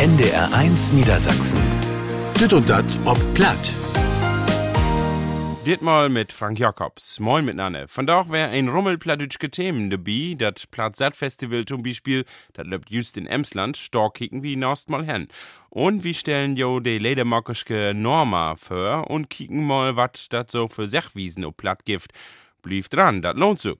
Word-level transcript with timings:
NDR1 0.00 0.94
Niedersachsen. 0.94 1.60
Dit 2.40 2.54
und 2.54 2.70
dat 2.70 2.86
ob 3.04 3.18
Platt. 3.34 3.70
Ditmal 5.66 6.08
mit 6.08 6.32
Frank 6.32 6.58
Jacobs. 6.58 7.20
Moin 7.20 7.44
miteinander. 7.44 7.86
Vandaag 7.86 8.30
wär 8.30 8.48
ein 8.48 8.68
Rummel 8.68 8.96
plattdütschke 8.96 9.50
Themen 9.50 9.90
dabei. 9.90 10.36
Das 10.38 10.66
Platzat-Festival 10.66 11.66
zum 11.66 11.82
Beispiel, 11.82 12.24
das 12.54 12.66
läuft 12.66 12.88
just 12.88 13.18
in 13.18 13.26
Emsland. 13.26 13.94
Da 13.94 14.08
kicken 14.08 14.42
wir 14.42 14.56
nost 14.56 14.88
mal 14.88 15.04
hin. 15.04 15.28
Und 15.68 16.02
wir 16.02 16.14
stellen 16.14 16.56
jo 16.56 16.80
die 16.80 16.98
ledermackerske 16.98 17.92
Norma 17.94 18.56
vor 18.56 19.10
und 19.10 19.28
kicken 19.28 19.66
mal, 19.66 19.96
wat 19.96 20.32
dat 20.32 20.50
so 20.50 20.68
für 20.68 20.88
Sachwiesen 20.88 21.44
ob 21.44 21.58
Platt 21.58 21.84
gibt. 21.84 22.12
Blieb 22.62 22.88
dran, 22.88 23.20
dat 23.20 23.36
lohnt 23.36 23.60
sich. 23.60 23.76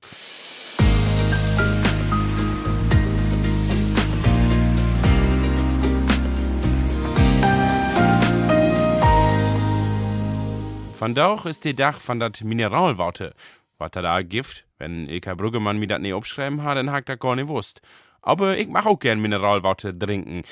Vandaag 11.01 11.47
ist 11.47 11.65
der 11.65 11.73
Dach 11.73 11.99
von 11.99 12.21
dat 12.21 12.45
Mineralwasser. 12.45 13.33
Was 13.79 13.93
da 13.93 14.21
Gift, 14.21 14.67
wenn 14.77 15.09
Ilka 15.09 15.35
Brüggemann 15.35 15.79
mir 15.79 15.87
dat 15.87 16.03
nicht 16.03 16.13
aufschreiben 16.13 16.63
hat, 16.63 16.77
dann 16.77 16.93
hakt 16.93 17.09
er 17.09 17.17
gar 17.17 17.37
nicht 17.37 17.49
wusst. 17.49 17.81
Aber 18.21 18.59
ich 18.59 18.69
mach 18.69 18.85
auch 18.85 18.99
gern 18.99 19.19
Mineralwasser 19.19 19.99
trinken. 19.99 20.43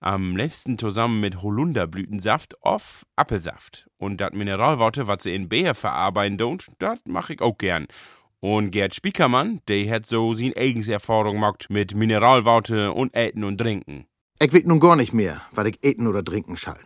Am 0.00 0.34
liebsten 0.34 0.78
zusammen 0.78 1.20
mit 1.20 1.42
Holunderblütensaft 1.42 2.62
auf 2.62 3.04
Apfelsaft. 3.16 3.86
Und 3.98 4.18
dat 4.22 4.32
Mineralwasser, 4.32 5.08
was 5.08 5.24
sie 5.24 5.34
in 5.34 5.50
Beer 5.50 5.74
verarbeiten 5.74 6.38
don't, 6.38 6.66
dat 6.78 7.00
mach 7.04 7.28
ich 7.28 7.42
auch 7.42 7.58
gern. 7.58 7.86
Und 8.40 8.70
Gerd 8.70 8.94
Spiekermann, 8.94 9.60
der 9.68 9.90
hat 9.90 10.06
so 10.06 10.32
sin 10.32 10.56
eigens 10.56 10.88
Erfahrung 10.88 11.34
gemacht 11.34 11.66
mit 11.68 11.94
Mineralwasser 11.94 12.96
und 12.96 13.14
Äten 13.14 13.44
und 13.44 13.58
Trinken. 13.58 14.06
Ich 14.40 14.54
weet 14.54 14.66
nun 14.66 14.80
gar 14.80 14.96
nicht 14.96 15.12
mehr, 15.12 15.42
was 15.52 15.66
ich 15.66 15.78
eten 15.82 16.06
oder 16.06 16.24
trinken 16.24 16.56
schall. 16.56 16.80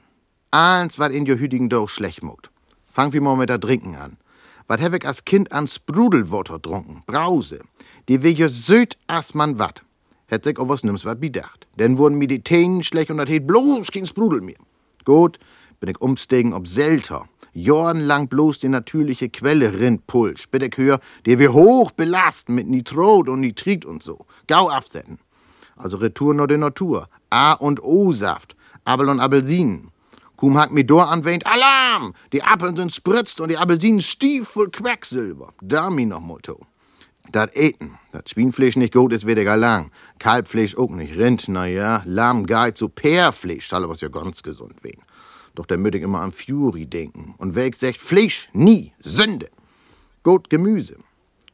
Eins, 0.51 0.98
was 0.98 1.11
in 1.11 1.25
jo 1.25 1.37
hütigen 1.37 1.69
Doch 1.69 1.89
schlecht 1.89 2.25
muckt. 2.25 2.52
Fangen 2.93 3.15
wir 3.15 3.23
mal 3.23 3.37
mit 3.37 3.48
der 3.48 3.59
Trinken 3.59 3.97
an. 3.97 4.19
Was 4.69 4.83
hab 4.83 4.93
ich 4.93 5.07
als 5.07 5.25
Kind 5.25 5.51
an 5.51 5.67
Sprudelwater 5.67 6.61
trunken? 6.61 7.03
Brause. 7.07 7.61
Die 8.07 8.17
jo 8.17 8.49
süd 8.49 8.99
as 9.07 9.33
man 9.33 9.59
wat. 9.59 9.83
Hätt 10.27 10.47
ich 10.47 10.59
auch 10.59 10.69
was 10.69 10.84
nimm's 10.84 11.07
wat 11.07 11.19
bedacht. 11.19 11.67
Denn 11.79 11.97
wurden 11.97 12.19
mir 12.19 12.29
die 12.29 12.43
Tänen 12.43 12.83
schlecht 12.83 13.11
und 13.11 13.17
dat 13.17 13.31
het 13.31 13.47
bloß 13.47 13.91
kein 13.91 14.07
Sprudel 14.07 14.43
mehr. 14.43 14.59
Gut, 15.07 15.39
bin 15.81 15.89
ich 15.89 16.03
umsteigen 16.03 16.53
ob 16.53 16.69
Selter. 16.69 17.25
Jahrenlang 17.55 18.29
bloß 18.29 18.59
die 18.59 18.69
natürliche 18.69 19.31
Quelle 19.31 19.73
Rindpulsch. 19.73 20.49
Bin 20.51 20.61
ich 20.61 20.77
hör, 20.77 21.01
die 21.25 21.39
wir 21.39 21.55
hoch 21.55 21.93
belasten 21.93 22.55
mit 22.55 22.69
Nitrot 22.69 23.27
und 23.31 23.41
Nitrit 23.41 23.87
und 23.87 24.03
so. 24.03 24.27
Gau 24.49 24.69
absetzen. 24.69 25.19
Also 25.77 25.97
Retour 25.97 26.34
nur 26.34 26.47
die 26.47 26.59
Natur. 26.59 27.09
A 27.31 27.55
und 27.55 27.83
O-Saft. 27.83 28.55
Apfel 28.84 29.09
und 29.09 29.21
Appelsinen. 29.21 29.92
Kum 30.43 30.59
hat 30.59 30.73
mir 30.73 30.83
dor 30.83 31.09
anwähnt, 31.09 31.47
Alarm! 31.47 32.15
Die 32.33 32.43
Appeln 32.43 32.75
sind 32.75 32.93
spritzt 32.93 33.41
und 33.41 33.51
die 33.51 33.59
Appelsinen 33.59 34.01
stief 34.01 34.49
voll 34.49 34.71
Quecksilber. 34.71 35.55
Da 35.61 35.89
mi 35.89 36.05
noch 36.05 36.19
Motto. 36.19 36.67
Dat 37.31 37.57
Eten, 37.57 37.97
dat 38.11 38.29
Schwienfleisch 38.29 38.75
nicht 38.75 38.93
gut 38.93 39.12
ist, 39.12 39.25
weniger 39.25 39.57
lang. 39.57 39.93
Kalbfleisch 40.19 40.77
auch 40.77 40.91
nicht. 40.91 41.17
Rind, 41.17 41.45
na 41.47 41.67
ja, 41.67 42.03
Lamm, 42.07 42.45
Geit, 42.45 42.77
so 42.77 42.89
Peerfleisch, 42.89 43.69
soll 43.69 43.89
was 43.89 44.01
ja 44.01 44.09
ganz 44.09 44.43
gesund 44.43 44.83
wen. 44.83 45.01
Doch 45.55 45.67
der 45.67 45.79
müd 45.79 45.95
ich 45.95 46.03
immer 46.03 46.23
an 46.23 46.33
Fury 46.33 46.87
denken. 46.87 47.37
Und 47.39 47.56
ich 47.56 47.77
sagt, 47.77 47.99
Fleisch, 47.99 48.51
nie, 48.53 48.93
Sünde. 48.99 49.49
Gut 50.25 50.51
Gemüse. 50.51 50.97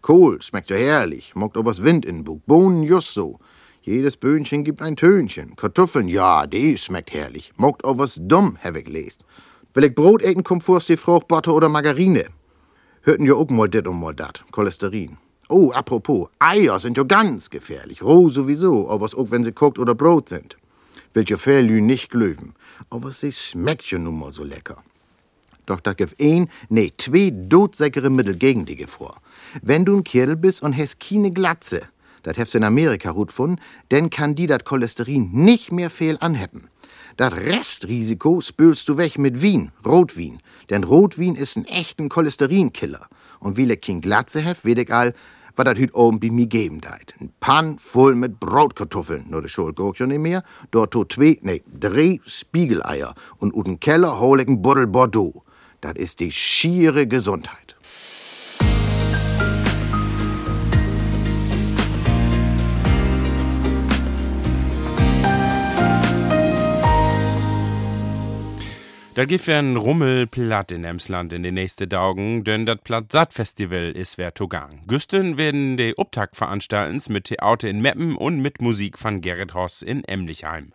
Kohl 0.00 0.40
schmeckt 0.40 0.70
ja 0.70 0.76
herrlich, 0.76 1.34
mockt 1.34 1.58
was 1.62 1.82
Wind 1.82 2.06
in 2.06 2.24
Bug. 2.24 2.40
Bohnen 2.46 2.82
just 2.84 3.12
so. 3.12 3.38
Jedes 3.82 4.16
Böhnchen 4.16 4.64
gibt 4.64 4.82
ein 4.82 4.96
Tönchen. 4.96 5.56
Kartoffeln, 5.56 6.08
ja, 6.08 6.46
die 6.46 6.76
schmeckt 6.76 7.12
herrlich. 7.12 7.52
Mockt 7.56 7.84
auch 7.84 7.98
was 7.98 8.18
dumm, 8.20 8.58
hab 8.62 8.76
ich 8.76 8.88
lest. 8.88 9.24
Will 9.74 9.84
ich 9.84 9.94
Brot 9.94 10.22
eten, 10.22 10.44
kommt 10.44 10.64
vorst 10.64 10.88
die 10.88 10.96
Frucht, 10.96 11.28
Butter 11.28 11.54
oder 11.54 11.68
Margarine. 11.68 12.26
Hörten 13.02 13.24
ja 13.24 13.34
auch 13.34 13.48
mal 13.48 13.68
dit 13.68 13.86
und 13.86 14.00
mal 14.00 14.14
dat. 14.14 14.44
Cholesterin. 14.50 15.16
Oh, 15.48 15.70
apropos, 15.70 16.28
Eier 16.38 16.78
sind 16.78 16.96
ja 16.96 17.04
ganz 17.04 17.48
gefährlich. 17.48 18.02
Roh 18.02 18.28
sowieso, 18.28 18.90
aber 18.90 19.06
auch 19.06 19.30
wenn 19.30 19.44
sie 19.44 19.52
kocht 19.52 19.78
oder 19.78 19.94
Brot 19.94 20.28
sind. 20.28 20.58
Welche 21.14 21.38
Fährlü 21.38 21.80
nicht 21.80 22.10
glöwen. 22.10 22.54
Aber 22.90 23.12
sie 23.12 23.32
schmeckt 23.32 23.90
ja 23.90 23.98
nun 23.98 24.18
mal 24.18 24.32
so 24.32 24.44
lecker. 24.44 24.82
Doch 25.64 25.80
da 25.80 25.92
gibt 25.92 26.20
ein, 26.20 26.48
nee, 26.68 26.92
zwei 26.98 27.32
todsäckere 27.48 28.10
Mittel 28.10 28.36
gegen 28.36 28.66
die 28.66 28.86
vor. 28.86 29.20
Wenn 29.62 29.84
du 29.84 29.96
ein 29.96 30.04
Kerl 30.04 30.36
bist 30.36 30.62
und 30.62 30.76
hast 30.76 30.98
keine 30.98 31.30
Glatze, 31.30 31.82
das 32.28 32.36
hast 32.36 32.52
du 32.52 32.58
in 32.58 32.64
Amerika 32.64 33.12
gut 33.12 33.28
gefunden, 33.28 33.60
dann 33.88 34.10
kann 34.10 34.34
die 34.34 34.46
dat 34.46 34.66
Cholesterin 34.66 35.30
nicht 35.32 35.72
mehr 35.72 35.88
fehl 35.88 36.18
anheppen. 36.20 36.68
Das 37.16 37.34
Restrisiko 37.34 38.42
spülst 38.42 38.86
du 38.88 38.98
weg 38.98 39.18
mit 39.18 39.40
Wien, 39.40 39.72
Rotwein. 39.84 40.40
Denn 40.68 40.84
Rotwein 40.84 41.36
ist 41.36 41.56
ein 41.56 41.64
echten 41.64 42.10
Cholesterinkiller. 42.10 43.08
Und 43.40 43.56
wie 43.56 43.74
kein 43.76 44.02
Glatze 44.02 44.40
hef, 44.42 44.64
weet 44.64 44.78
ich 44.78 44.92
all, 44.92 45.14
was 45.56 45.64
dat 45.64 45.78
hüt 45.78 45.94
oben 45.94 46.20
bei 46.20 46.30
mir 46.30 46.46
geben 46.46 46.80
deit. 46.80 47.14
Ein 47.18 47.32
Pan 47.40 47.78
voll 47.78 48.14
mit 48.14 48.38
Brotkartoffeln, 48.38 49.24
nur 49.30 49.40
de 49.40 49.48
Schuld 49.48 49.78
ja 49.98 50.06
nicht 50.06 50.20
mehr. 50.20 50.44
Dort 50.70 50.92
to 50.92 51.04
zwei, 51.04 51.38
nee, 51.42 51.62
drei 51.66 52.20
Spiegeleier 52.26 53.14
und 53.38 53.54
uten 53.54 53.80
Keller 53.80 54.20
hol 54.20 54.40
ich 54.40 54.48
ein 54.48 54.60
Buddel 54.60 54.86
Bordeaux. 54.86 55.42
Das 55.80 55.94
ist 55.96 56.20
die 56.20 56.30
schiere 56.30 57.06
Gesundheit. 57.06 57.67
Da 69.18 69.24
gibt 69.24 69.48
ein 69.48 69.76
Rummel 69.76 70.28
platt 70.28 70.70
in 70.70 70.84
Emsland 70.84 71.32
in 71.32 71.42
den 71.42 71.54
nächsten 71.54 71.90
Tagen, 71.90 72.44
denn 72.44 72.66
das 72.66 72.80
Platt-Satt-Festival 72.84 73.90
ist 73.90 74.16
wer 74.16 74.32
Togang. 74.32 74.84
Güsten 74.86 75.36
werden 75.36 75.76
die 75.76 75.96
Uptakt 75.96 76.36
veranstalten 76.36 77.02
mit 77.12 77.24
Theater 77.24 77.68
in 77.68 77.82
Meppen 77.82 78.14
und 78.14 78.40
mit 78.40 78.62
Musik 78.62 78.96
von 78.96 79.20
Gerrit 79.20 79.54
Hoss 79.54 79.82
in 79.82 80.04
Emlichheim. 80.04 80.72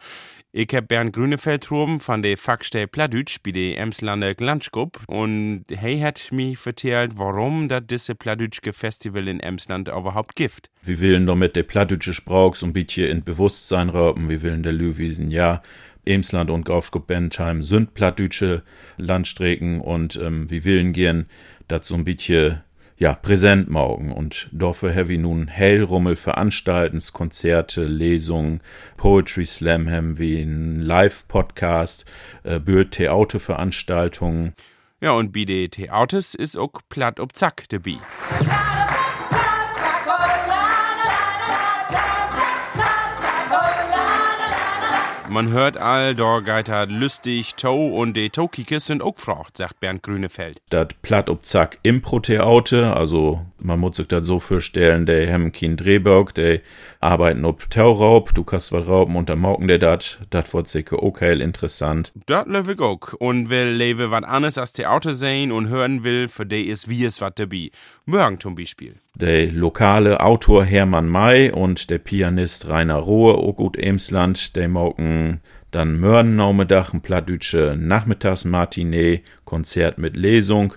Ich 0.51 0.67
hab 0.73 0.89
Bernd 0.89 1.13
Grünefeld 1.13 1.69
droben 1.69 2.01
von 2.01 2.21
der 2.21 2.37
Fachstelle 2.37 2.87
Plattdütsch 2.87 3.37
bei 3.41 3.51
der 3.51 3.77
Emslander 3.77 4.35
Glanschgrupp 4.35 4.99
und 5.07 5.63
hey 5.69 6.01
hat 6.01 6.27
mich 6.33 6.57
vertellt, 6.57 7.13
warum 7.15 7.69
das 7.69 7.83
diese 7.89 8.13
Plattdütschke 8.13 8.73
Festival 8.73 9.29
in 9.29 9.39
Emsland 9.39 9.87
überhaupt 9.87 10.35
gibt. 10.35 10.69
Wir 10.83 10.99
wollen 10.99 11.25
damit 11.27 11.55
der 11.55 11.63
plattdütsche 11.63 12.13
Sprach 12.13 12.55
so 12.55 12.65
ein 12.65 12.73
bisschen 12.73 13.09
in 13.09 13.23
Bewusstsein 13.23 13.87
rauben, 13.87 14.27
wir 14.27 14.43
wollen 14.43 14.63
der 14.63 14.73
Löwiesen, 14.73 15.31
ja, 15.31 15.63
Emsland 16.05 16.49
und 16.49 16.65
Gaufschkup 16.65 17.07
Bentheim 17.07 17.63
sind 17.63 17.93
plattdütsche 17.93 18.63
Landstrecken 18.97 19.81
und 19.81 20.15
ähm, 20.17 20.49
wir 20.49 20.63
willen 20.63 20.93
gern 20.93 21.27
dat 21.67 21.85
so 21.85 21.95
ein 21.95 22.03
bisschen 22.03 22.61
ja, 22.97 23.15
präsent 23.15 23.69
morgen 23.69 24.11
und 24.11 24.49
dafür 24.51 24.91
heavy 24.91 25.17
nun 25.17 25.47
Hellrummel 25.47 26.15
veranstaltens, 26.15 27.11
Konzerte, 27.11 27.85
Lesungen, 27.85 28.61
Poetry 28.97 29.45
Slam 29.45 29.89
haben 29.89 30.19
wie 30.19 30.41
ein 30.41 30.79
Live-Podcast, 30.79 32.05
äh, 32.43 32.59
Bühl 32.59 32.89
Theaterveranstaltungen. 32.89 34.53
Ja, 35.01 35.11
und 35.11 35.33
bei 35.33 35.43
den 35.43 35.69
Theaters 35.69 36.33
ist 36.33 36.57
auch 36.57 36.71
platt 36.87 37.19
ob 37.19 37.35
Zack 37.35 37.65
dabei. 37.69 37.97
Man 45.33 45.51
hört 45.51 45.77
all, 45.77 46.13
da 46.13 46.41
geht 46.41 46.69
halt 46.69 46.91
lustig, 46.91 47.55
Tau 47.55 47.87
und 47.87 48.15
die 48.15 48.29
Taukikes 48.29 48.85
sind 48.85 49.01
auch 49.01 49.15
gefragt, 49.15 49.57
sagt 49.57 49.79
Bernd 49.79 50.03
Grünefeld. 50.03 50.61
Dat 50.69 51.01
platt 51.01 51.27
ob 51.27 51.43
Zack 51.43 51.79
Impro-Theater, 51.81 52.95
also 52.95 53.41
man 53.57 53.79
muss 53.79 53.97
sich 53.97 54.07
das 54.07 54.27
so 54.27 54.37
vorstellen, 54.37 55.07
der 55.07 55.33
haben 55.33 55.51
kein 55.51 55.75
Drehbock, 55.75 56.35
der 56.35 56.59
arbeiten 56.99 57.45
ob 57.45 57.67
Tauraub, 57.71 58.35
du 58.35 58.43
kannst 58.43 58.71
was 58.71 58.87
rauben 58.87 59.15
und 59.15 59.27
dann 59.27 59.39
morgen 59.39 59.67
der 59.67 59.79
dat, 59.79 60.19
dat 60.29 60.53
wird 60.53 60.67
sicher 60.67 61.01
okay 61.01 61.41
interessant. 61.41 62.11
Das 62.27 62.45
löwe 62.45 62.75
auch. 62.83 63.13
Und 63.13 63.49
wer 63.49 63.65
lebe 63.65 64.11
was 64.11 64.23
anderes 64.25 64.59
als 64.59 64.73
Theater 64.73 65.13
sehen 65.13 65.51
und 65.51 65.67
hören 65.67 66.03
will, 66.03 66.27
für 66.27 66.45
der 66.45 66.63
ist 66.63 66.87
wie 66.89 67.05
es 67.05 67.21
was 67.21 67.33
dabei. 67.33 67.71
Morgen 68.05 68.39
zum 68.39 68.53
Beispiel. 68.53 68.95
Der 69.15 69.51
lokale 69.51 70.19
Autor 70.19 70.65
Hermann 70.65 71.07
May 71.07 71.51
und 71.51 71.89
der 71.89 71.99
Pianist 71.99 72.67
Rainer 72.67 72.97
Rohe, 72.97 73.35
auch 73.35 73.53
gut 73.53 73.77
Emsland, 73.77 74.55
der 74.55 74.67
morgen 74.67 75.22
dann 75.71 75.99
Mörnnaumedach, 75.99 76.93
ein 76.93 77.01
plattdütsche 77.01 77.75
Nachmittagsmatinee, 77.77 79.23
Konzert 79.45 79.97
mit 79.97 80.15
Lesung. 80.15 80.75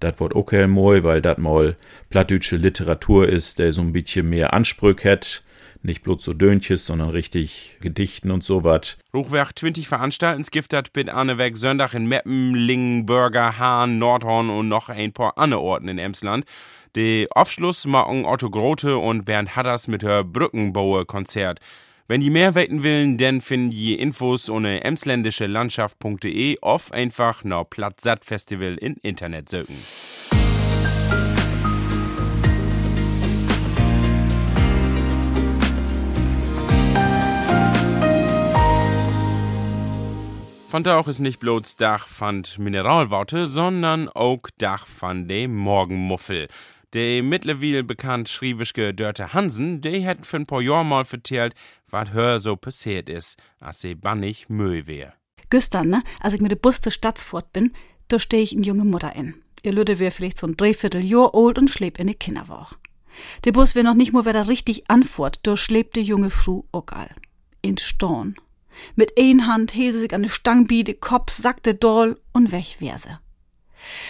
Das 0.00 0.18
wird 0.18 0.34
okay 0.34 0.66
moi, 0.66 1.02
weil 1.02 1.20
das 1.20 1.38
mal 1.38 1.76
plattdütsche 2.08 2.56
Literatur 2.56 3.28
ist, 3.28 3.58
der 3.58 3.72
so 3.72 3.82
ein 3.82 3.92
bisschen 3.92 4.28
mehr 4.30 4.54
Ansprüche 4.54 5.12
hat. 5.12 5.42
Nicht 5.82 6.02
bloß 6.02 6.24
so 6.24 6.34
Dönches, 6.34 6.84
sondern 6.84 7.10
richtig 7.10 7.78
Gedichten 7.80 8.30
und 8.30 8.44
so 8.44 8.64
was. 8.64 8.98
Hochwerk 9.14 9.58
20 9.58 9.88
Veranstalten 9.88 10.44
das 10.68 10.84
mit 10.94 11.08
Anneweg 11.08 11.56
Sonntag 11.56 11.94
in 11.94 12.06
Meppen, 12.06 12.54
Lingen, 12.54 13.06
Bürger, 13.06 13.58
Hahn, 13.58 13.98
Nordhorn 13.98 14.50
und 14.50 14.68
noch 14.68 14.90
ein 14.90 15.12
paar 15.12 15.38
andere 15.38 15.60
Orten 15.60 15.88
in 15.88 15.98
Emsland. 15.98 16.44
Die 16.96 17.28
Aufschluss 17.30 17.86
machen 17.86 18.26
Otto 18.26 18.50
Grote 18.50 18.98
und 18.98 19.24
Bernd 19.24 19.56
Hadders 19.56 19.88
mit 19.88 20.02
her 20.02 20.24
Brückenbaue 20.24 21.06
Konzert. 21.06 21.60
Wenn 22.10 22.22
die 22.22 22.30
mehr 22.30 22.56
weiten 22.56 22.82
willen, 22.82 23.18
dann 23.18 23.40
finden 23.40 23.70
die 23.70 23.94
Infos 23.94 24.50
ohne 24.50 24.82
emsländische 24.82 25.46
Landschaft.de 25.46 26.58
auf 26.60 26.90
einfach 26.90 27.44
noch 27.44 27.70
Platzsatt 27.70 28.24
Festival 28.24 28.74
in 28.74 28.96
Internet 28.96 29.48
söken. 29.48 29.76
Da 40.82 40.98
auch 40.98 41.06
ist 41.06 41.20
nicht 41.20 41.38
bloß 41.38 41.76
Dach 41.76 42.08
von 42.08 42.42
Mineralworte, 42.58 43.46
sondern 43.46 44.08
auch 44.08 44.48
Dach 44.58 44.88
von 44.88 45.28
dem 45.28 45.54
Morgenmuffel. 45.54 46.48
Der 46.92 47.22
mittlerweile 47.22 47.84
bekannt 47.84 48.28
schriebischke 48.28 48.92
Dörte 48.92 49.32
Hansen, 49.32 49.80
der 49.80 50.04
hat 50.04 50.26
für 50.26 50.38
ein 50.38 50.46
paar 50.46 50.60
Jahre 50.60 50.84
mal 50.84 51.04
vertellt, 51.04 51.54
was 51.88 52.12
hör 52.12 52.40
so 52.40 52.56
passiert 52.56 53.08
ist, 53.08 53.38
als 53.60 53.80
sie 53.80 53.94
bannig 53.94 54.48
Müll 54.48 54.88
wär. 54.88 55.14
Gestern, 55.50 55.88
ne, 55.88 56.02
als 56.18 56.34
ich 56.34 56.40
mit 56.40 56.50
dem 56.50 56.58
Bus 56.58 56.80
zur 56.80 56.90
Stadtsfort 56.90 57.52
bin, 57.52 57.72
da 58.08 58.18
steh 58.18 58.40
ich 58.40 58.52
in 58.52 58.64
junge 58.64 58.84
Mutter 58.84 59.14
in. 59.14 59.34
Ihr 59.62 59.72
Lüde 59.72 60.00
wär 60.00 60.10
vielleicht 60.10 60.38
so 60.38 60.48
ein 60.48 60.56
Dreivierteljahr 60.56 61.32
alt 61.32 61.58
und 61.58 61.70
schlebt 61.70 62.00
in 62.00 62.08
die 62.08 62.14
Kinderwoch. 62.14 62.74
Der 63.44 63.52
Bus 63.52 63.76
wär 63.76 63.84
noch 63.84 63.94
nicht 63.94 64.12
mal 64.12 64.26
wieder 64.26 64.48
richtig 64.48 64.90
anfort, 64.90 65.40
da 65.44 65.56
schlebt 65.56 65.94
die 65.94 66.02
junge 66.02 66.30
auch 66.72 66.86
all. 66.90 67.10
In 67.62 67.78
Storn. 67.78 68.34
Mit 68.96 69.12
ein 69.18 69.46
Hand 69.46 69.72
hielt 69.72 69.92
sie 69.92 70.00
sich 70.00 70.14
an 70.14 70.22
de 70.22 70.30
Stangbi, 70.30 70.84
de 70.84 70.94
Kopf 70.94 71.32
sackte 71.32 71.74
doll 71.74 72.18
und 72.32 72.50
weg 72.50 72.76
wär 72.80 72.98
sie. 72.98 73.18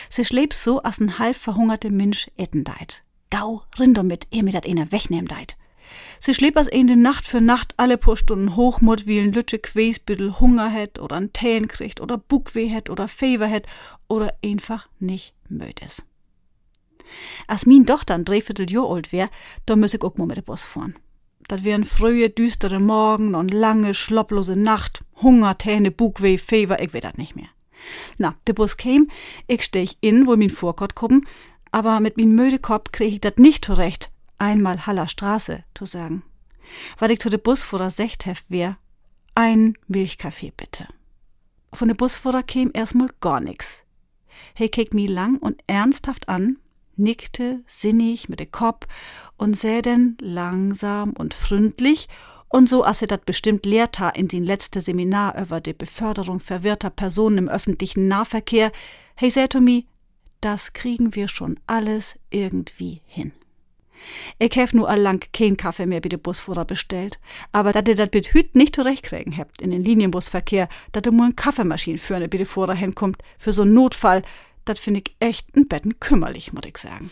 Sie 0.09 0.25
schlebt 0.25 0.55
so, 0.55 0.83
als 0.83 1.01
ein 1.01 1.19
halb 1.19 1.37
verhungerte 1.37 1.91
Mensch 1.91 2.31
etten 2.37 2.65
deit. 2.65 3.03
Gau, 3.31 3.63
rinder 3.79 4.03
mit, 4.03 4.27
ehe 4.31 4.43
mir 4.43 4.53
dat 4.53 4.67
einer 4.67 4.91
wegnehm 4.93 5.29
deit. 5.29 5.57
Sie 6.19 6.35
schlebt 6.35 6.57
als 6.57 6.69
de 6.69 6.97
Nacht 6.97 7.27
für 7.27 7.41
Nacht 7.41 7.75
alle 7.77 7.97
paar 7.97 8.17
Stunden 8.17 8.57
Hochmut, 8.57 9.07
wie 9.07 9.19
ein 9.19 9.33
Lütsche 9.33 9.59
Quäsbüttel 9.59 10.39
Hunger 10.41 10.69
hätt 10.69 10.99
oder 10.99 11.17
ein 11.17 11.33
Täen 11.33 11.69
kriegt 11.69 12.01
oder 12.01 12.19
Buckweh 12.19 12.69
hätt 12.69 12.91
oder 12.91 13.09
Fever 13.09 13.47
hätt 13.47 13.67
oder 14.09 14.35
einfach 14.45 14.89
nicht 14.99 15.35
möd 15.49 15.81
is. 15.81 16.03
Als 17.47 17.67
min 17.67 17.87
Tochter 17.87 18.15
ein 18.15 18.25
Dreiviertel 18.25 18.71
Jahr 18.71 18.89
alt 18.91 19.13
wär, 19.13 19.31
da 19.67 19.77
müss 19.77 19.95
ich 19.95 20.03
auch 20.03 20.17
mal 20.17 20.27
mit 20.27 20.37
de 20.37 20.45
Bus 20.45 20.63
fahren. 20.63 20.97
Dat 21.49 21.65
wären 21.65 21.85
frühe, 21.85 22.31
düstere 22.31 22.79
Morgen 22.79 23.35
und 23.35 23.53
lange, 23.53 23.95
schlopplose 23.95 24.55
Nacht, 24.55 25.01
Hunger, 25.21 25.59
Täne, 25.59 25.91
Bugweh, 25.91 26.39
Fever, 26.39 26.81
ich 26.81 26.93
weet 26.93 27.05
dat 27.05 27.19
nicht 27.19 27.35
mehr. 27.35 27.49
Na, 28.19 28.35
der 28.47 28.53
Bus 28.53 28.77
käm, 28.77 29.09
ich 29.47 29.65
stech 29.65 29.97
in, 30.01 30.27
wo 30.27 30.37
min 30.37 30.51
Vorkott 30.51 30.95
kommen, 30.95 31.27
aber 31.73 32.01
mit 32.01 32.17
min 32.17 32.35
müde 32.35 32.59
Kopf 32.59 32.93
krieg 32.93 33.15
ich 33.15 33.21
dat 33.21 33.39
nicht 33.39 33.65
zurecht, 33.65 34.11
einmal 34.39 34.87
Haller 34.87 35.09
Straße 35.09 35.65
zu 35.75 35.87
sagen. 35.87 36.23
Weil 36.99 37.11
ich 37.13 37.21
zu 37.21 37.31
de 37.31 37.39
Busfahrer 37.39 37.91
secht 37.91 38.27
hef 38.27 38.45
wär, 38.49 38.77
ein 39.35 39.75
Milchkaffee 39.87 40.53
bitte. 40.57 40.89
Von 41.73 41.89
de 41.89 41.97
Busfahrer 41.97 42.43
käm 42.43 42.71
erstmal 42.75 43.09
gar 43.21 43.41
nix. 43.41 43.83
He 44.55 44.69
keek 44.69 44.95
mi 44.95 45.07
lang 45.07 45.39
und 45.39 45.63
ernsthaft 45.67 46.29
an, 46.29 46.59
nickte 46.97 47.63
sinnig 47.67 48.29
mit 48.29 48.41
de 48.41 48.47
Kopf 48.47 48.87
und 49.37 49.57
säh 49.57 49.83
denn 49.83 50.17
langsam 50.21 51.13
und 51.13 51.35
freundlich 51.35 52.09
und 52.51 52.69
so 52.69 52.83
als 52.83 53.01
er 53.01 53.09
dat 53.09 53.25
bestimmt 53.25 53.65
lehrt 53.65 53.99
in 54.15 54.29
sin 54.29 54.45
letzte 54.45 54.81
Seminar 54.81 55.41
über 55.41 55.61
die 55.61 55.73
Beförderung 55.73 56.41
verwirrter 56.41 56.91
Personen 56.91 57.39
im 57.39 57.49
öffentlichen 57.49 58.09
Nahverkehr, 58.09 58.73
hey 59.15 59.31
säh 59.31 59.49
to 59.49 59.61
mi, 59.61 59.87
das 60.41 60.73
kriegen 60.73 61.15
wir 61.15 61.29
schon 61.29 61.59
alles 61.67 62.19
irgendwie 62.31 63.01
hin. 63.07 63.33
Ich 64.39 64.57
hef 64.57 64.73
nur 64.73 64.89
allang 64.89 65.21
kein 65.33 65.57
Kaffee 65.57 65.87
mehr 65.87 66.01
bei 66.01 66.09
de 66.09 66.19
Busfahrer 66.19 66.65
bestellt, 66.65 67.19
aber 67.53 67.73
dat 67.73 67.87
ihr 67.87 67.95
dat 67.95 68.15
mit 68.15 68.33
Hüt 68.33 68.55
nicht 68.55 68.75
zurechtkriegen 68.75 69.37
habt 69.37 69.63
in 69.63 69.71
den 69.71 69.85
Linienbusverkehr, 69.85 70.69
dat 70.93 71.07
ihr 71.07 71.13
mal 71.13 71.27
ein 71.27 71.37
Kaffeemaschine 71.37 71.99
führen 71.99 72.29
bei 72.31 72.39
de 72.39 72.47
Fahrer 72.47 72.75
hinkommt, 72.75 73.23
für 73.39 73.53
so 73.53 73.63
einen 73.63 73.75
Notfall, 73.75 74.23
dat 74.65 74.79
find 74.79 74.97
ich 74.97 75.17
echt 75.21 75.55
ein 75.57 75.69
Betten 75.69 76.01
kümmerlich, 76.01 76.53
muss 76.53 76.65
ich 76.67 76.79
sagen. 76.79 77.11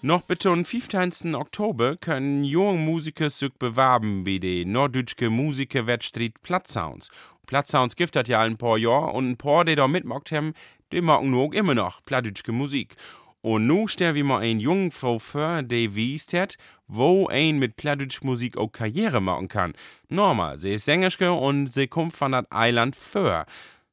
Noch 0.00 0.22
bitte 0.22 0.50
am 0.50 0.64
15. 0.64 1.34
Oktober 1.34 1.96
können 1.96 2.44
junge 2.44 2.78
Musiker 2.78 3.28
sich 3.28 3.52
bewerben 3.54 4.22
bei 4.22 4.38
der 4.38 4.64
norddeutsche 4.64 5.28
Musikerwettstreit 5.28 6.40
Platzsounds. 6.40 7.10
Platzsounds 7.48 7.96
gibt 7.96 8.14
das 8.14 8.28
ja 8.28 8.40
ein 8.42 8.56
paar 8.56 8.78
Jahre 8.78 9.10
und 9.10 9.28
ein 9.28 9.36
paar, 9.36 9.64
die 9.64 9.74
da 9.74 9.88
mitmacht 9.88 10.30
haben, 10.30 10.54
die 10.92 11.00
machen 11.00 11.34
auch 11.34 11.52
immer 11.52 11.74
noch 11.74 12.00
plattdeutsche 12.04 12.52
Musik. 12.52 12.94
Und 13.40 13.66
nu 13.66 13.88
stellen 13.88 14.14
wir 14.14 14.22
mal 14.22 14.38
eine 14.38 14.60
junge 14.60 14.92
Frau 14.92 15.18
vor, 15.18 15.64
die 15.64 15.92
wiest 15.96 16.32
hat, 16.32 16.58
wo 16.86 17.26
ein 17.26 17.58
mit 17.58 17.74
plattdeutscher 17.74 18.24
Musik 18.24 18.56
auch 18.56 18.70
Karriere 18.70 19.20
machen 19.20 19.48
kann. 19.48 19.72
Norma, 20.08 20.58
sie 20.58 20.74
ist 20.74 20.84
Sängerske 20.84 21.32
und 21.32 21.74
sie 21.74 21.88
kommt 21.88 22.16
von 22.16 22.30
das 22.30 22.44
Eiland 22.50 22.94
Föhr. 22.94 23.46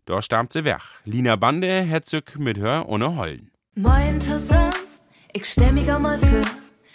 Da 0.05 0.21
stammt 0.21 0.53
sie 0.53 0.65
weg. 0.65 0.81
Lina 1.03 1.35
Bande 1.35 1.89
hat 1.89 2.05
sich 2.05 2.35
mit 2.37 2.59
her 2.59 2.85
ohne 2.87 3.15
Heulen. 3.15 3.49
Moin 3.75 4.19
ich 5.35 5.45
stell 5.45 5.73
mich 5.73 5.91
auch 5.91 5.99
mal 5.99 6.17
für, 6.17 6.45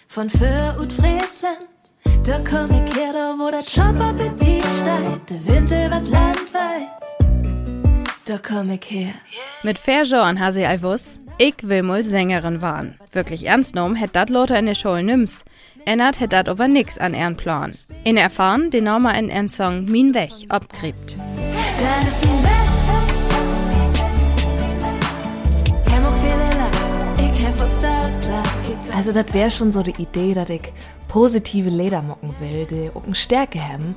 von 0.08 0.30
Föhr 0.30 0.76
und 0.80 0.92
Friesland. 0.92 1.68
Da 2.24 2.38
komm 2.38 2.70
ich 2.70 2.96
her, 2.96 3.12
da 3.12 3.34
wo 3.38 3.50
der 3.50 3.60
Jobappetit 3.60 4.64
steigt, 4.64 5.30
der 5.30 5.46
Wind 5.46 5.70
über 5.70 6.00
Land 6.00 6.54
weit. 6.54 6.88
Da 8.24 8.38
komm 8.38 8.70
ich 8.70 8.90
her. 8.90 9.12
Mit 9.62 9.78
Ferjo 9.78 10.20
an 10.20 10.40
Hase 10.40 10.66
Alvus, 10.66 11.20
ich 11.36 11.56
will 11.60 11.82
mal 11.82 12.02
Sängerin 12.02 12.62
waren. 12.62 12.98
Wirklich 13.12 13.46
ernst 13.46 13.74
genommen 13.74 13.96
hätt 13.96 14.16
dat 14.16 14.30
Lothar 14.30 14.58
in 14.58 14.66
der 14.66 14.74
Schule 14.74 15.02
nims. 15.02 15.44
Ändert 15.84 16.20
hätt 16.20 16.32
dat 16.32 16.48
aber 16.48 16.68
nix 16.68 16.96
an 16.96 17.14
ihren 17.14 17.36
Plan. 17.36 17.74
In 18.04 18.16
erfahren, 18.16 18.70
den 18.70 18.84
Norma 18.84 19.12
in 19.12 19.28
ihren 19.28 19.48
Song 19.48 19.84
Min 19.84 20.14
Weg 20.14 20.32
abgräbt. 20.48 21.16
Das 21.78 22.08
ist 22.08 22.24
mein 22.24 22.44
Weg. 22.44 22.69
Also 29.00 29.12
das 29.12 29.32
wäre 29.32 29.50
schon 29.50 29.72
so 29.72 29.82
die 29.82 29.94
Idee, 29.96 30.34
dass 30.34 30.50
ich 30.50 30.74
positive 31.08 31.70
Leder 31.70 32.02
mocken 32.02 32.34
will, 32.38 32.66
die 32.66 32.90
auch 32.94 33.02
eine 33.02 33.14
Stärke 33.14 33.58
haben, 33.58 33.96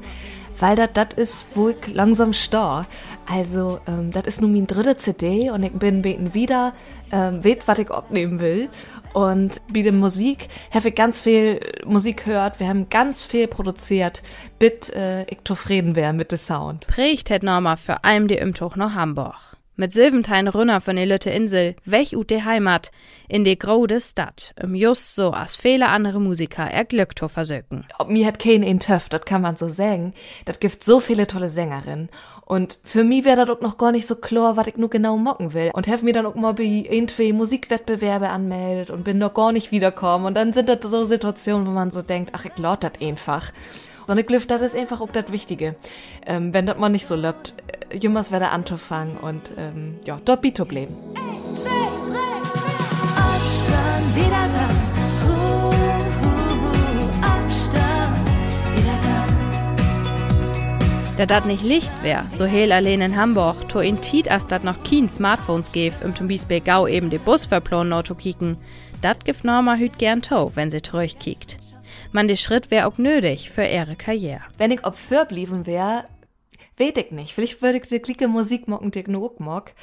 weil 0.62 0.78
das 0.78 0.94
das 0.94 1.08
ist, 1.18 1.46
wo 1.56 1.68
ich 1.68 1.94
langsam 1.94 2.32
stor. 2.32 2.86
Also 3.30 3.82
ähm, 3.86 4.12
das 4.12 4.24
ist 4.28 4.40
nun 4.40 4.54
mein 4.54 4.66
dritte 4.66 4.96
CD 4.96 5.50
und 5.50 5.62
ich 5.62 5.74
bin 5.74 6.04
beten 6.04 6.34
wieder, 6.34 6.72
ähm, 7.12 7.44
weet, 7.44 7.68
was 7.68 7.80
ich 7.80 7.92
abnehmen 7.92 8.40
will. 8.40 8.70
Und 9.12 9.62
bei 9.68 9.82
der 9.82 9.92
Musik 9.92 10.48
habe 10.74 10.88
ich 10.88 10.96
ganz 10.96 11.20
viel 11.20 11.60
Musik 11.86 12.24
gehört, 12.24 12.62
wir 12.62 12.70
haben 12.70 12.88
ganz 12.88 13.26
viel 13.26 13.50
produziert, 13.50 14.22
bis 14.58 14.88
äh, 14.92 15.24
ich 15.24 15.40
zufrieden 15.44 15.98
wäre 15.98 16.14
mit 16.14 16.32
dem 16.32 16.38
Sound. 16.38 16.88
Prägt 16.88 17.30
hätt 17.30 17.44
Norma 17.44 17.76
für 17.76 18.06
allem 18.06 18.30
die 18.30 18.40
Umtuch 18.40 18.78
nach 18.78 18.96
Hamburg. 18.96 19.58
Mit 19.76 19.92
Silventein 19.92 20.48
Rünner 20.48 20.82
von 20.82 20.98
der 20.98 21.08
Lütte 21.08 21.32
Insel, 21.32 21.76
weg 21.84 22.14
ut 22.14 22.30
de 22.30 22.44
Heimat, 22.44 22.92
in 23.28 23.44
de 23.44 23.56
grode 23.56 24.00
Stadt, 24.00 24.54
um 24.62 24.76
just 24.76 25.16
so 25.16 25.32
als 25.32 25.56
viele 25.56 25.88
andere 25.88 26.22
Musiker 26.22 26.70
er 26.70 26.86
Glück 26.86 27.18
zu 27.18 27.28
versöken. 27.28 27.84
Ob 27.98 28.08
mir 28.08 28.28
hat 28.28 28.38
kein 28.38 28.62
in 28.62 28.80
Töff, 28.80 29.10
das 29.10 29.26
kann 29.26 29.42
man 29.42 29.58
so 29.58 29.70
sagen. 29.70 30.14
Das 30.46 30.60
gibt 30.60 30.84
so 30.84 31.00
viele 31.00 31.26
tolle 31.26 31.50
Sängerinnen. 31.50 32.10
Und 32.46 32.78
für 32.84 33.04
mich 33.04 33.26
wäre 33.26 33.48
das 33.48 33.58
auch 33.58 33.62
noch 33.62 33.80
gar 33.80 33.92
nicht 33.92 34.06
so 34.06 34.16
klar, 34.16 34.58
was 34.58 34.68
ich 34.68 34.78
nur 34.78 34.92
genau 34.92 35.18
mocken 35.18 35.56
will. 35.56 35.72
Und 35.74 35.88
habe 35.88 36.06
mir 36.06 36.14
dann 36.14 36.28
auch 36.28 36.36
mal 36.36 36.54
irgendwie 36.60 37.34
Musikwettbewerbe 37.34 38.30
anmeldet 38.30 38.92
und 38.92 39.04
bin 39.04 39.18
noch 39.18 39.34
gar 39.34 39.52
nicht 39.52 39.72
wiederkommen. 39.72 40.28
Und 40.28 40.36
dann 40.36 40.54
sind 40.54 40.70
das 40.70 40.84
so 40.84 41.04
Situationen, 41.04 41.66
wo 41.66 41.72
man 41.72 41.90
so 41.90 42.04
denkt, 42.04 42.30
ach, 42.34 42.46
ich 42.46 42.56
laut 42.60 42.84
das 42.84 43.02
einfach. 43.02 43.52
Und 44.08 44.18
ich 44.18 44.28
glaube, 44.28 44.46
das 44.46 44.62
ist 44.62 44.76
einfach 44.76 45.02
auch 45.02 45.12
das 45.12 45.32
Wichtige. 45.32 45.76
Ähm, 46.26 46.54
wenn 46.54 46.66
das 46.66 46.78
mal 46.78 46.90
nicht 46.90 47.06
so 47.06 47.16
läuft, 47.16 47.56
jemals 48.00 48.32
wieder 48.32 48.52
anzufangen 48.52 49.18
und 49.18 49.52
ähm, 49.58 50.00
ja, 50.06 50.20
dort 50.26 50.42
Bito 50.42 50.66
bleiben. 50.66 50.96
zwei, 51.54 51.70
drei. 52.08 52.38
Abstand, 53.16 54.16
wieder 54.16 54.30
da. 54.30 54.68
Da. 54.68 54.84
Da 61.16 61.28
dat 61.28 61.46
nicht 61.46 61.64
Licht 61.64 61.94
wär, 62.02 62.26
so 62.32 62.46
hell 62.46 62.72
allein 62.72 63.02
in 63.02 63.16
Hamburg, 63.16 63.70
to 63.70 63.80
in 63.80 64.02
Tiet 64.02 64.32
as 64.32 64.48
dat 64.48 64.64
noch 64.64 64.82
kien 64.84 65.08
Smartphones 65.08 65.72
gäf, 65.72 65.94
um 66.04 66.16
zum 66.16 66.28
Beispiel 66.28 66.60
Gau 66.60 66.88
eben 66.88 67.12
de 67.12 67.20
Busverplan 67.20 67.88
noch 67.88 68.04
zu 68.04 68.16
kicken. 68.16 68.58
Dat 69.02 69.24
gibt 69.24 69.44
Norma 69.44 69.76
hüt 69.76 70.00
gern 70.00 70.24
to, 70.24 70.52
wenn 70.56 70.72
sie 70.72 70.82
zurückkickt. 70.82 71.60
Man 72.12 72.28
de 72.28 72.36
Schritt 72.36 72.72
wär 72.72 72.88
auch 72.88 72.98
nötig 72.98 73.52
für 73.52 73.64
ihre 73.64 73.96
Karriere. 73.96 74.42
Wenn 74.58 74.72
ich 74.72 74.84
ob 74.86 74.96
für 74.96 75.26
blieben 75.26 75.68
wäre, 75.68 76.06
weet 76.78 76.98
ich 76.98 77.12
nicht. 77.12 77.34
Vielleicht 77.34 77.62
würde 77.62 77.78
ich 77.78 77.88
die 77.88 78.00
Clique 78.00 78.28
Musik 78.28 78.68
mocken, 78.68 78.92
die 78.92 79.00
ich 79.00 79.08
nur 79.08 79.24
auch 79.24 79.40
mag. 79.40 79.74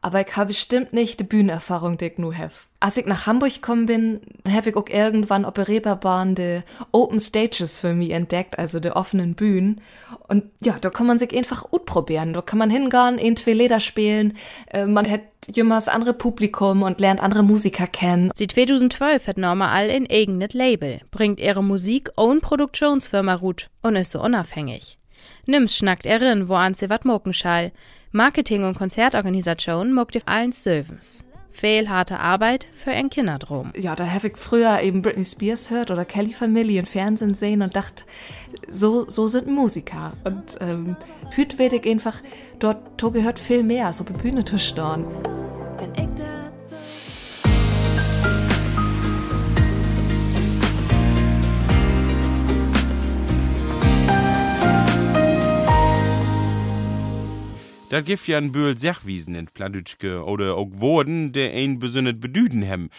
aber 0.00 0.20
ich 0.20 0.36
habe 0.36 0.48
bestimmt 0.48 0.92
nicht 0.92 1.18
die 1.18 1.24
Bühnenerfahrung, 1.24 1.96
die 1.96 2.06
ich 2.06 2.18
nu 2.18 2.32
hef. 2.32 2.68
Als 2.80 2.96
ich 2.96 3.06
nach 3.06 3.26
Hamburg 3.26 3.54
gekommen 3.54 3.86
bin, 3.86 4.20
habe 4.48 4.70
ich 4.70 4.76
auch 4.76 4.88
irgendwann 4.88 5.44
auf 5.44 5.54
der 5.54 5.66
Reeperbahn 5.66 6.36
die 6.36 6.62
Open 6.92 7.18
Stages 7.18 7.80
für 7.80 7.94
mich 7.94 8.12
entdeckt, 8.12 8.58
also 8.58 8.78
die 8.78 8.92
offenen 8.92 9.34
Bühnen. 9.34 9.80
Und 10.28 10.44
ja, 10.62 10.76
da 10.80 10.90
kann 10.90 11.08
man 11.08 11.18
sich 11.18 11.36
einfach 11.36 11.66
probieren. 11.84 12.32
Da 12.32 12.42
kann 12.42 12.60
man 12.60 12.70
hingehen, 12.70 13.18
in 13.18 13.36
zwei 13.36 13.54
Leder 13.54 13.80
spielen, 13.80 14.36
äh, 14.72 14.86
man 14.86 15.10
hat 15.10 15.22
jemals 15.52 15.88
andere 15.88 16.14
Publikum 16.14 16.82
und 16.82 17.00
lernt 17.00 17.20
andere 17.20 17.42
Musiker 17.42 17.86
kennen. 17.88 18.30
Sie 18.36 18.46
2012 18.46 19.26
hat 19.26 19.38
Norma 19.38 19.72
all 19.72 19.88
in 19.88 20.08
eigenes 20.08 20.52
Label, 20.52 21.00
bringt 21.10 21.40
ihre 21.40 21.64
Musik 21.64 22.10
ohne 22.16 22.40
Produktionsfirma 22.40 23.34
Ruth 23.34 23.68
und 23.82 23.96
ist 23.96 24.12
so 24.12 24.22
unabhängig. 24.22 24.97
Nimm's 25.46 25.76
schnackt 25.76 26.06
erin, 26.06 26.48
wo 26.48 26.54
an 26.54 26.74
sie 26.74 26.90
wat 26.90 27.04
moken 27.04 27.32
schall. 27.32 27.72
Marketing- 28.12 28.64
und 28.64 28.76
Konzertorganisation 28.76 29.92
mogt 29.92 30.16
auf 30.16 30.22
allen 30.26 30.52
Sövens. 30.52 31.24
Viel 31.50 31.88
harte 31.88 32.20
Arbeit 32.20 32.68
für 32.72 32.92
ein 32.92 33.10
Kinderdrom. 33.10 33.72
Ja, 33.76 33.96
da 33.96 34.06
habe 34.06 34.28
ich 34.28 34.36
früher 34.36 34.80
eben 34.80 35.02
Britney 35.02 35.24
Spears 35.24 35.70
hört 35.70 35.90
oder 35.90 36.04
Kelly 36.04 36.32
Family 36.32 36.78
im 36.78 36.86
Fernsehen 36.86 37.34
sehen 37.34 37.62
und 37.62 37.74
dachte, 37.74 38.04
so, 38.68 39.10
so 39.10 39.26
sind 39.26 39.48
Musiker. 39.48 40.12
Und 40.24 40.56
ähm, 40.60 40.96
hüt 41.34 41.58
werd 41.58 41.72
ich 41.72 41.90
einfach, 41.90 42.22
dort 42.60 42.98
to 42.98 43.10
gehört 43.10 43.38
viel 43.38 43.64
mehr, 43.64 43.92
so 43.92 44.04
bei 44.04 44.12
Bühne 44.12 44.44
zu 44.44 44.58
stehen. 44.58 45.04
Wenn 45.78 45.94
ich 45.94 46.37
Dat 57.90 58.04
gif 58.04 58.28
ja 58.28 58.36
ein 58.36 58.52
Bühl 58.52 58.78
Sachwiesen 58.78 59.34
in 59.34 59.46
Pladütschke 59.46 60.22
oder 60.22 60.56
auch 60.56 60.68
Worten, 60.72 61.32
der 61.32 61.54
ein 61.54 61.78
besündet 61.78 62.20
bedüden 62.20 62.60
hem. 62.60 62.90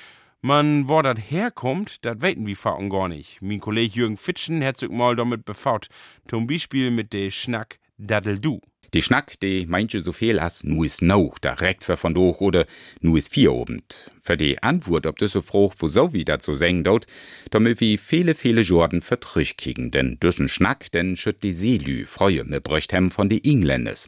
Man, 0.41 0.89
wo 0.89 0.99
dat 1.03 1.19
herkommt, 1.19 2.03
dat 2.05 2.23
weten 2.23 2.47
wir 2.47 2.55
fahren 2.55 2.89
gar 2.89 3.07
nicht. 3.07 3.39
Mein 3.39 3.59
Kollege 3.59 3.99
Jürgen 3.99 4.17
Fitschen 4.17 4.63
hat 4.63 4.79
sich 4.79 4.89
mal 4.89 5.15
damit 5.15 5.45
befaut. 5.45 5.89
Zum 6.27 6.47
Beispiel 6.47 6.89
mit 6.89 7.13
de 7.13 7.29
Schnack 7.29 7.77
Daddel 7.99 8.39
Du. 8.39 8.61
Die 8.95 9.03
Schnack, 9.03 9.39
die 9.41 9.67
meintje 9.67 10.03
so 10.03 10.11
viel 10.11 10.39
as 10.39 10.63
nu 10.63 10.83
is 10.83 11.01
no, 11.01 11.35
direkt 11.43 11.83
für 11.83 11.95
von 11.95 12.15
doch 12.15 12.41
oder 12.41 12.65
nu 13.01 13.15
is 13.15 13.27
vier 13.27 13.53
obend. 13.53 14.09
Für 14.29 14.37
die 14.37 14.61
Antwort, 14.61 15.07
ob 15.07 15.17
das 15.17 15.31
so 15.31 15.41
froh, 15.41 15.71
wo 15.79 15.87
so 15.87 16.13
wieder 16.13 16.37
zu 16.37 16.53
singen 16.53 16.83
dort, 16.83 17.07
da 17.49 17.59
mü 17.59 17.73
wie 17.79 17.97
viele, 17.97 18.35
viele 18.35 18.61
Jordan 18.61 19.01
vertrüch 19.01 19.57
kicken, 19.57 19.89
denn 19.89 20.19
düssen 20.21 20.49
Schnack, 20.49 20.91
denn 20.91 21.17
schütt 21.17 21.41
die 21.41 21.51
Seelü, 21.51 22.05
freue 22.05 22.43
me 22.43 22.61
bröcht 22.61 22.93
hem 22.93 23.09
von 23.09 23.27
die 23.27 23.43
Engländes. 23.43 24.07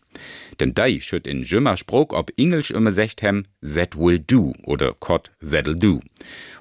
Denn 0.60 0.76
dei 0.76 1.00
schütt 1.00 1.26
in 1.26 1.42
Jümmer 1.42 1.76
Spruch, 1.76 2.10
ob 2.12 2.32
Englisch 2.38 2.70
immer 2.70 2.92
secht 2.92 3.24
hem, 3.24 3.46
that 3.64 3.98
will 3.98 4.20
do, 4.20 4.54
oder 4.62 4.94
Kott, 4.94 5.32
that'll 5.42 5.74
do. 5.74 6.02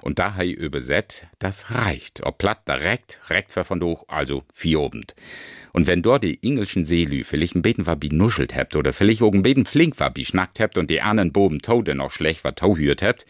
Und 0.01 0.17
da 0.17 0.33
hei 0.37 0.47
überset, 0.47 1.27
das 1.37 1.69
reicht, 1.69 2.23
ob 2.23 2.39
platt 2.39 2.67
direkt, 2.67 3.19
rekt 3.29 3.51
für 3.51 3.63
von 3.63 3.79
doch, 3.79 4.05
also 4.07 4.43
vier 4.51 4.79
obend. 4.79 5.13
Und 5.73 5.87
wenn 5.87 6.01
dort 6.01 6.23
die 6.23 6.39
englischen 6.43 6.83
Seelü 6.83 7.23
vielleicht 7.23 7.55
ein 7.55 7.61
beten 7.61 7.85
war 7.85 8.01
wie 8.01 8.09
nuschelt 8.09 8.55
hebt 8.55 8.75
oder 8.75 8.91
vielleicht 8.91 9.21
auch 9.21 9.31
ein 9.31 9.43
beten 9.43 9.65
flink 9.65 9.99
war 9.99 10.11
wie 10.15 10.25
schnackt 10.25 10.59
hebt 10.59 10.77
und 10.77 10.89
die 10.89 11.01
anderen 11.01 11.31
Boben 11.31 11.61
Tode 11.61 11.95
noch 11.95 12.11
schlecht 12.11 12.43
war 12.43 12.55
tauhürt 12.55 13.01
hebt, 13.01 13.25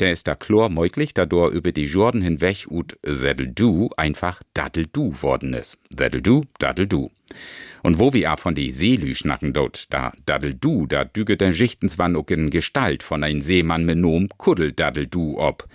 der 0.00 0.12
ist 0.12 0.26
da 0.26 0.34
chlor 0.34 0.70
möglich, 0.70 1.14
da 1.14 1.26
dort 1.26 1.54
über 1.54 1.72
die 1.72 1.84
Jordan 1.84 2.22
hinweg 2.22 2.66
ut 2.68 2.96
do 3.02 3.90
einfach 3.96 4.42
daddel 4.54 4.86
do 4.86 5.14
worden 5.22 5.54
ist. 5.54 5.78
That'll 5.94 6.20
do, 6.20 6.44
daddel 6.58 6.86
do. 6.86 7.10
Und 7.82 7.98
wo 7.98 8.12
wir 8.12 8.32
auch 8.32 8.38
von 8.38 8.54
die 8.54 8.72
Seelü 8.72 9.14
schnacken 9.14 9.52
dort, 9.52 9.92
da 9.92 10.12
daddel 10.26 10.54
du, 10.54 10.86
da 10.86 11.04
düge 11.04 11.36
der 11.36 11.52
Schichtenswann 11.52 12.16
auch 12.16 12.28
in 12.28 12.50
Gestalt 12.50 13.02
von 13.02 13.24
ein 13.24 13.40
Seemann 13.40 13.84
mit 13.84 13.98
Nom 13.98 14.28
kuddel 14.36 14.72
daddel 14.72 15.06
du 15.06 15.38
ob. 15.38 15.68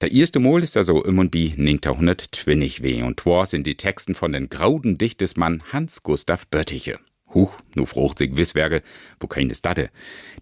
Der 0.00 0.12
erste 0.12 0.40
Mal 0.40 0.62
ist 0.62 0.76
also 0.76 1.02
im 1.04 1.18
und 1.18 1.30
bi 1.30 1.54
1920 1.56 2.82
weh 2.82 3.02
und 3.02 3.18
twar 3.18 3.46
sind 3.46 3.66
die 3.66 3.76
Texten 3.76 4.14
von 4.14 4.32
den 4.32 4.50
grauden 4.50 4.98
Dichtesmann 4.98 5.62
Hans 5.72 6.02
Gustav 6.02 6.46
Böttiche. 6.48 6.98
Huch, 7.32 7.52
nu 7.74 7.86
frucht 7.86 8.18
sich 8.18 8.36
Wisswerke, 8.36 8.82
wo 9.20 9.26
keines 9.26 9.62
datte. 9.62 9.90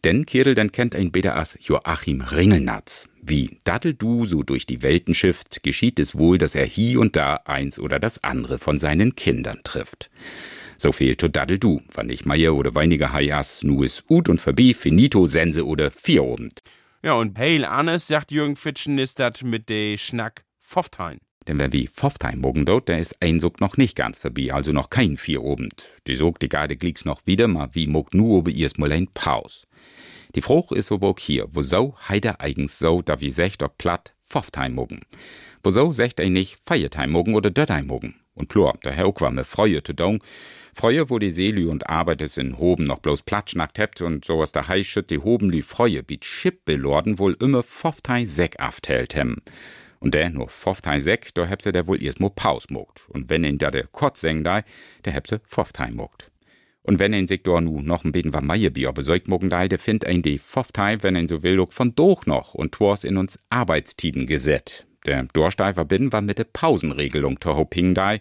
Denn 0.02 0.26
Kirel 0.26 0.54
denn 0.54 0.73
kennt 0.73 0.95
ein 0.95 1.12
beter 1.12 1.37
as 1.37 1.57
Joachim 1.61 2.21
Ringelnatz. 2.21 3.09
Wie 3.26 3.59
daddel 3.64 3.95
du 3.95 4.26
so 4.26 4.43
durch 4.43 4.66
die 4.66 4.83
Welten 4.83 5.14
schifft, 5.14 5.62
geschieht 5.62 5.99
es 5.99 6.14
wohl, 6.14 6.37
dass 6.37 6.54
er 6.54 6.66
hier 6.66 7.00
und 7.00 7.16
da 7.16 7.37
eins 7.47 7.78
oder 7.78 7.99
das 7.99 8.23
andere 8.23 8.59
von 8.59 8.78
seinen 8.78 9.16
Kindern 9.16 9.61
trifft. 9.64 10.11
So 10.76 10.93
viel 10.93 11.16
to 11.16 11.28
daddel 11.28 11.59
du, 11.59 11.81
wann 11.95 12.11
ich 12.11 12.26
Meier 12.26 12.54
oder 12.54 12.75
weinige 12.75 13.14
Hayas, 13.14 13.62
nu 13.62 13.83
is 13.83 14.04
ut 14.11 14.28
und 14.28 14.43
verbi, 14.43 14.75
finito, 14.75 15.26
sense 15.26 15.64
oder 15.64 15.90
vierobend. 15.90 16.62
Ja, 17.02 17.14
und 17.14 17.38
heil 17.38 17.64
Annes, 17.64 18.09
sagt 18.09 18.31
Jürgen 18.31 18.57
Fitschen, 18.57 18.99
ist 18.99 19.19
dat 19.19 19.43
mit 19.43 19.71
de 19.71 19.97
Schnack 19.97 20.45
Pfofftein. 20.61 21.16
Denn 21.49 21.59
wenn 21.59 21.73
wie 21.73 21.88
Pfofftheim 21.88 22.40
mogen 22.40 22.66
dort, 22.66 22.88
der 22.88 22.99
ist 22.99 23.23
ein 23.23 23.40
Sog 23.40 23.59
noch 23.59 23.78
nicht 23.78 23.97
ganz 23.97 24.19
verbi, 24.19 24.50
also 24.50 24.71
noch 24.73 24.90
kein 24.90 25.16
vier 25.16 25.43
obend. 25.43 25.87
Die 26.07 26.16
Sog, 26.16 26.40
die 26.40 26.50
Garde 26.50 26.76
glieks 26.76 27.07
noch 27.07 27.26
wieder, 27.26 27.49
mal 27.49 27.71
wie 27.73 27.87
mog 27.87 28.12
nu 28.12 28.37
obe 28.37 28.50
ihrs 28.50 28.76
mal 28.76 28.93
ein 28.93 29.09
Paus. 29.14 29.66
Die 30.35 30.43
Fruch 30.43 30.73
is 30.73 30.88
so 30.88 30.99
bog 30.99 31.21
hier, 31.21 31.47
wo 31.53 31.62
so 31.62 31.95
heide 32.09 32.41
eigens 32.41 32.79
so, 32.79 33.03
da 33.03 33.21
wie 33.21 33.31
secht 33.31 33.62
ob 33.62 33.79
platt 33.79 34.14
Pfofftheim 34.25 34.75
mogen. 34.75 35.03
Wo 35.62 35.71
so 35.71 35.93
secht 35.93 36.21
ein 36.21 36.33
nicht 36.33 36.59
Feiertheim 36.67 37.12
mogen 37.12 37.35
oder 37.37 37.50
Döttheim 37.50 37.87
mogen. 37.87 38.17
Und 38.35 38.49
klar, 38.49 38.76
der 38.83 38.93
Herr 38.93 39.14
war 39.21 39.31
me 39.31 39.45
Freue 39.45 39.83
zu 39.85 39.95
dong. 39.95 40.23
Freue, 40.75 41.09
wo 41.09 41.21
die 41.21 41.31
Seelü 41.31 41.69
und 41.71 41.88
Arbeit 41.88 42.21
es 42.21 42.37
in 42.37 42.59
Hoben 42.59 42.83
noch 42.83 42.99
bloß 42.99 43.23
platschnackt 43.23 43.79
hebt 43.79 44.03
und 44.03 44.25
so 44.25 44.41
was 44.41 44.50
der 44.50 44.67
Heischütt 44.67 45.11
die 45.11 45.19
Hobenlü 45.19 45.62
Freue 45.62 46.03
biet 46.03 46.25
Schipp 46.25 46.64
belorden 46.64 47.21
wohl 47.21 47.37
immer 47.41 47.62
Pfofftheim 47.62 48.26
Säck 48.26 48.59
aftelt 48.59 49.14
hem. 49.14 49.37
Und 50.00 50.14
der 50.14 50.31
nur 50.31 50.49
Pfofftheim 50.49 51.00
Säck, 51.00 51.33
da 51.35 51.47
hebt 51.47 51.64
der 51.64 51.87
wohl 51.87 52.03
erst 52.03 52.19
mo 52.19 52.29
Paus 52.29 52.71
mogt. 52.71 53.09
Und 53.09 53.31
wenn 53.31 53.45
ihn 53.45 53.59
da 53.59 53.71
der 53.71 53.87
Kotz 53.87 54.23
seng 54.23 54.43
da, 54.43 54.62
der 55.05 55.12
hebt 55.12 55.29
se 55.29 55.38
Pfofftheim 55.38 55.95
mogt. 55.95 56.33
Und 56.87 56.99
wenn 56.99 57.14
ein 57.14 57.26
da 57.26 57.61
nu 57.62 57.81
noch 57.81 58.05
ein 58.05 58.12
bisschen 58.12 58.35
was 58.35 58.43
Meierbier 58.43 58.93
besäugt 58.93 59.26
mogen 59.26 59.49
der 59.49 59.79
find 59.79 60.07
ein 60.07 60.21
die 60.21 60.38
Pfofftheim, 60.38 61.03
wenn 61.03 61.17
ein 61.17 61.26
so 61.26 61.43
will, 61.43 61.64
von 61.71 61.95
doch 61.95 62.26
noch 62.26 62.53
und 62.53 62.73
twors 62.73 63.05
in 63.05 63.17
uns 63.17 63.38
Arbeitstiden 63.49 64.26
gesetzt. 64.26 64.87
Der 65.07 65.25
Dorsteifer 65.33 65.87
bin 65.87 66.12
war 66.12 66.21
mit 66.21 66.38
der 66.38 66.45
Pausenregelung 66.45 67.41
to 67.41 67.57
hoping 67.57 67.95
da, 67.95 68.17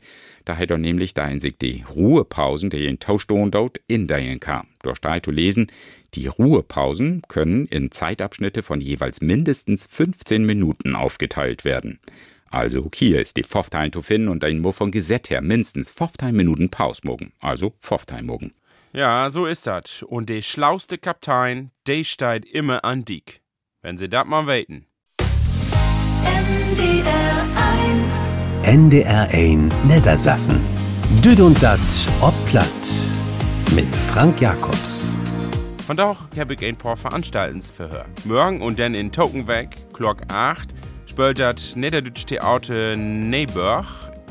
da 0.46 0.58
hat 0.58 0.72
er 0.72 0.78
nämlich 0.78 1.14
da 1.14 1.30
sich 1.40 1.58
die 1.58 1.84
Ruhepausen, 1.94 2.70
die 2.70 2.86
in 2.86 3.00
Tauschton 3.00 3.52
dort 3.52 3.80
in 3.88 4.08
dahin 4.08 4.40
kam. 4.40 4.68
Dorstei 4.82 5.20
zu 5.20 5.32
lesen, 5.32 5.68
die 6.14 6.28
Ruhepausen 6.28 7.22
können 7.28 7.68
in 7.68 7.92
Zeitabschnitte 7.92 8.64
von 8.64 8.80
jeweils 8.80 9.22
mindestens 9.22 9.88
15 9.88 10.46
Minuten 10.46 10.96
aufgeteilt 10.96 11.66
werden. 11.66 12.00
Also 12.54 12.88
hier 12.94 13.20
ist 13.20 13.36
die 13.38 13.44
Pfofftein 13.44 13.92
zu 13.92 14.04
finden 14.04 14.28
und 14.28 14.44
ein 14.44 14.60
Mo 14.60 14.74
von 14.74 14.92
Gesetz 14.92 15.32
her 15.32 15.42
mindestens 15.42 15.90
15 15.90 16.36
Minuten 16.36 16.70
Paus 16.70 17.04
mogen, 17.04 17.34
also 17.42 17.74
Pfofftein 17.80 18.28
mogen. 18.28 18.54
Ja, 18.94 19.32
so 19.32 19.48
ist 19.48 19.66
dat. 19.66 20.06
Und 20.08 20.30
de 20.30 20.44
schlauste 20.44 21.00
Kaptein, 21.00 21.72
de 21.88 22.04
steigt 22.04 22.48
immer 22.48 22.86
an 22.86 23.06
Diek. 23.06 23.42
Wenn 23.82 23.98
sie 23.98 24.08
dat 24.08 24.28
mal 24.28 24.46
weten. 24.46 24.86
NDR 26.28 27.48
1 28.62 28.76
NDR1 28.78 29.72
Niedersassen. 29.88 30.62
Düd 31.26 31.40
und 31.40 31.62
dat 31.64 31.80
ob 32.22 32.36
platt. 32.46 32.68
Mit 33.76 33.96
Frank 33.96 34.40
Jacobs. 34.40 35.16
Von 35.88 35.98
da 35.98 36.16
habe 36.38 36.54
ich 36.54 36.64
ein 36.64 36.76
paar 36.76 36.98
Veranstaltungsverhör. 36.98 38.06
Morgen 38.26 38.62
und 38.62 38.78
dann 38.78 38.94
in 38.94 39.12
Tokenweg, 39.12 39.76
Glock 39.92 40.22
8, 40.28 40.70
spielt 41.14 41.38
das 41.38 41.76
Niederdeutsche 41.76 42.26
Theater 42.26 42.96
Neighbor 42.96 43.86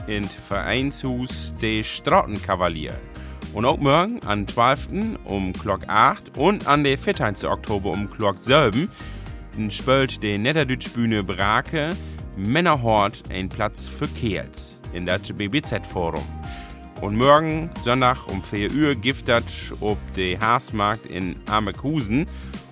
in 0.08 0.24
Vereinshus 0.24 1.54
de 1.62 1.80
Strautenkavalier. 1.84 2.92
Und 3.54 3.64
auch 3.66 3.78
morgen 3.78 4.18
am 4.26 4.48
12. 4.48 4.88
um 5.22 5.52
Glock 5.52 5.82
8 5.86 6.36
und 6.36 6.66
an 6.66 6.82
der 6.82 6.98
14. 6.98 7.36
Oktober 7.46 7.92
um 7.92 8.10
Glock 8.10 8.40
7 8.40 8.90
spielt 9.68 10.20
die 10.24 10.36
Niederdeutsche 10.38 10.90
Bühne 10.90 11.22
Brake 11.22 11.94
Männerhort 12.36 13.22
ein 13.30 13.48
Platz 13.48 13.86
für 13.86 14.08
Kerls 14.08 14.76
in 14.92 15.06
das 15.06 15.22
BBZ-Forum. 15.22 16.24
Und 17.00 17.16
morgen, 17.16 17.70
Sonntag 17.84 18.26
um 18.26 18.42
4 18.42 18.72
Uhr, 18.72 18.94
gibt 18.96 19.28
das 19.28 19.44
ob 19.80 19.98
der 20.14 20.40
Haasmarkt 20.40 21.06
in 21.06 21.36
Amekusen 21.46 22.26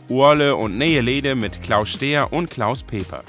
Urle 0.09 0.57
und 0.57 0.79
Nähelede 0.79 1.37
mit 1.37 1.63
Klaus 1.63 1.91
Steher 1.91 2.33
und 2.33 2.51
Klaus 2.51 2.83
Peper. 2.83 3.23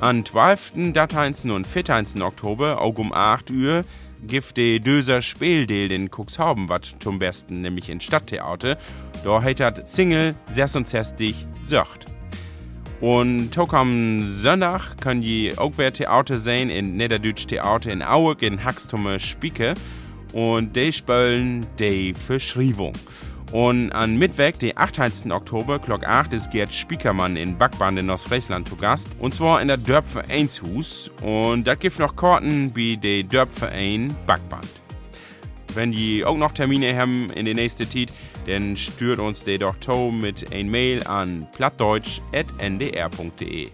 Am 0.00 0.24
12., 0.24 0.92
13. 0.92 1.50
und 1.50 1.66
14. 1.66 2.22
Oktober, 2.22 2.80
auch 2.80 2.96
um 2.98 3.12
8 3.12 3.50
Uhr, 3.50 3.84
gibt 4.24 4.56
der 4.56 4.78
Döser 4.78 5.22
Spieldeel 5.22 5.90
in 5.90 6.08
Cuxhaven 6.08 6.68
was 6.68 6.96
zum 7.00 7.18
Besten, 7.18 7.62
nämlich 7.62 7.88
in 7.88 8.00
Stadttheater. 8.00 8.78
Da 9.24 9.42
hat 9.42 9.58
das 9.58 9.92
Single 9.92 10.36
66 10.52 11.34
Söcht. 11.66 12.06
Und 13.00 13.58
auch 13.58 13.72
am 13.72 14.24
Sonntag 14.24 15.00
kann 15.00 15.20
je 15.20 15.56
auch 15.56 15.72
wer 15.76 15.92
Theater 15.92 16.38
sehen 16.38 16.70
in 16.70 16.96
Niederdeutsche 16.96 17.48
Theater 17.48 17.90
in 17.90 18.02
Aueg 18.02 18.42
in 18.42 18.62
Haxtumme 18.62 19.18
Spieke. 19.18 19.74
Und 20.32 20.76
die 20.76 20.92
spielen 20.92 21.66
die 21.80 22.14
Verschriebung. 22.14 22.92
Und 23.50 23.92
an 23.92 24.18
Mittwoch, 24.18 24.58
den 24.58 24.76
18. 24.76 25.32
Oktober, 25.32 25.78
Glock 25.78 26.06
8, 26.06 26.34
ist 26.34 26.50
Gerd 26.50 26.74
Spiekermann 26.74 27.36
in 27.36 27.56
Backband 27.56 27.98
in 27.98 28.10
Ostfriesland 28.10 28.68
zu 28.68 28.76
Gast. 28.76 29.08
Und 29.18 29.34
zwar 29.34 29.62
in 29.62 29.68
der 29.68 29.78
Dörpvereinshus. 29.78 31.10
Und 31.22 31.66
da 31.66 31.74
gibt 31.74 31.98
noch 31.98 32.14
Karten 32.14 32.72
wie 32.74 32.98
der 32.98 33.22
Dörpverein 33.22 34.14
Backband. 34.26 34.68
Wenn 35.74 35.92
die 35.92 36.24
auch 36.24 36.36
noch 36.36 36.52
Termine 36.52 36.94
haben 36.96 37.30
in 37.30 37.46
der 37.46 37.54
nächsten 37.54 37.90
Zeit, 37.90 38.12
dann 38.46 38.76
stört 38.76 39.18
uns 39.18 39.42
der 39.44 39.58
doch 39.58 39.74
mit 40.10 40.52
ein 40.52 40.70
Mail 40.70 41.06
an 41.06 41.46
plattdeutsch.ndr.de. 41.52 43.68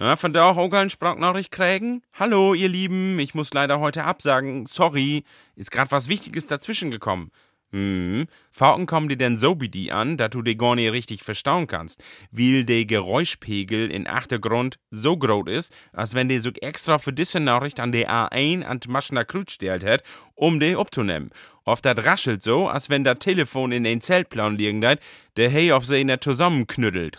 Ja, 0.00 0.14
von 0.14 0.32
da 0.32 0.50
auch 0.50 0.72
eine 0.72 0.90
Sprachnachricht 0.90 1.50
kriegen? 1.50 2.02
Hallo, 2.12 2.54
ihr 2.54 2.68
Lieben, 2.68 3.18
ich 3.18 3.34
muss 3.34 3.52
leider 3.52 3.80
heute 3.80 4.04
absagen. 4.04 4.64
Sorry, 4.66 5.24
ist 5.56 5.72
grad 5.72 5.90
was 5.90 6.08
Wichtiges 6.08 6.46
dazwischen 6.46 6.92
gekommen. 6.92 7.32
Hm, 7.72 8.28
Fauten 8.52 8.86
kommen 8.86 9.08
dir 9.08 9.18
denn 9.18 9.36
so 9.36 9.60
wie 9.60 9.68
die 9.68 9.90
an, 9.90 10.16
dass 10.16 10.30
du 10.30 10.40
die 10.40 10.56
gar 10.56 10.76
nicht 10.76 10.92
richtig 10.92 11.24
verstauen 11.24 11.66
kannst, 11.66 12.00
weil 12.30 12.64
der 12.64 12.84
Geräuschpegel 12.84 13.90
in 13.90 14.06
Achtergrund 14.06 14.78
so 14.92 15.16
groß 15.16 15.48
ist, 15.48 15.72
als 15.92 16.14
wenn 16.14 16.28
der 16.28 16.42
so 16.42 16.50
extra 16.50 16.98
für 16.98 17.12
diese 17.12 17.40
Nachricht 17.40 17.80
an 17.80 17.90
der 17.90 18.08
A1 18.08 18.62
an 18.62 18.78
die 18.78 18.88
Maschiner 18.88 19.24
Krut 19.24 19.50
stellt 19.50 19.84
hat, 19.84 20.04
um 20.36 20.60
die 20.60 20.76
abzunehmen. 20.76 21.30
Oft 21.64 21.84
dat 21.84 22.04
raschelt 22.04 22.44
so, 22.44 22.68
als 22.68 22.88
wenn 22.88 23.02
das 23.02 23.18
Telefon 23.18 23.72
in 23.72 23.82
den 23.82 24.00
Zeltplan 24.00 24.56
liegen 24.56 24.80
der 24.80 25.50
hey 25.50 25.72
auf 25.72 25.84
sie 25.84 26.04
nicht 26.04 26.22
zusammenknüttelt. 26.22 27.18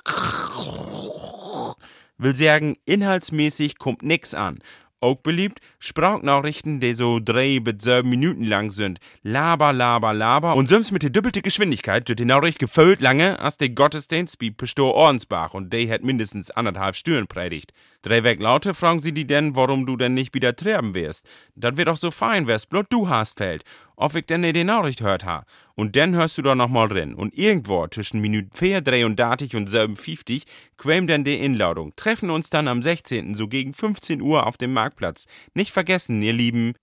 Will 2.19 2.35
sagen, 2.35 2.75
inhaltsmäßig 2.85 3.77
kommt 3.77 4.03
nix 4.03 4.33
an. 4.33 4.59
Auch 5.01 5.15
beliebt 5.15 5.61
Sprachnachrichten, 5.79 6.81
die 6.81 6.93
so 6.93 7.21
drei 7.23 7.61
bis 7.61 7.85
sieben 7.85 8.09
Minuten 8.09 8.43
lang 8.43 8.71
sind. 8.71 8.99
Laber, 9.23 9.71
laber, 9.71 10.13
laber. 10.13 10.55
Und 10.57 10.67
sonst 10.67 10.91
mit 10.91 11.03
der 11.03 11.09
doppelte 11.09 11.41
Geschwindigkeit 11.41 12.09
wird 12.09 12.19
die 12.19 12.25
Nachricht 12.25 12.59
gefüllt 12.59 12.99
lange, 12.99 13.39
als 13.39 13.55
der 13.55 13.69
Gottesdienst 13.69 14.41
wie 14.41 14.51
Pastor 14.51 14.93
Ornsbach 14.93 15.53
und 15.53 15.71
der 15.71 15.89
hat 15.89 16.03
mindestens 16.03 16.51
anderthalb 16.51 16.97
Stunden 16.97 17.27
predigt. 17.27 17.71
Drei 18.01 18.25
weg 18.25 18.41
Laute 18.41 18.73
fragen 18.73 18.99
sie 18.99 19.13
die 19.13 19.25
denn, 19.25 19.55
warum 19.55 19.85
du 19.85 19.95
denn 19.95 20.13
nicht 20.13 20.33
wieder 20.33 20.53
treiben 20.53 20.93
wirst. 20.93 21.25
Das 21.55 21.77
wird 21.77 21.88
doch 21.88 21.95
so 21.97 22.11
fein, 22.11 22.47
wär's 22.47 22.65
bloß 22.65 22.85
du 22.89 23.07
hast 23.07 23.38
fällt. 23.38 23.63
Ob 24.01 24.15
ich 24.15 24.27
denn 24.27 24.44
die 24.44 24.63
Nachricht 24.63 25.01
hört 25.01 25.25
ha. 25.25 25.44
Und 25.75 25.98
dann 25.98 26.15
hörst 26.15 26.38
du 26.38 26.41
doch 26.41 26.56
noch 26.56 26.70
mal 26.70 26.88
drin. 26.88 27.13
Und 27.13 27.38
irgendwo 27.38 27.86
zwischen 27.88 28.22
Minuten 28.22 28.50
4, 28.53 28.79
33 28.79 29.58
und 29.58 29.68
57 29.68 30.46
quäm 30.77 31.06
dann 31.06 31.25
die 31.25 31.38
Inladung. 31.38 31.94
Treffen 31.98 32.29
uns 32.29 32.50
dann 32.50 32.70
am 32.70 32.82
16. 32.82 33.36
so 33.36 33.50
gegen 33.50 33.74
15 33.74 34.22
Uhr 34.22 34.48
auf 34.48 34.56
dem 34.56 34.72
Marktplatz. 34.72 35.25
Nicht 35.53 35.74
vergessen, 35.74 36.22
ihr 36.22 36.32
Lieben. 36.32 36.75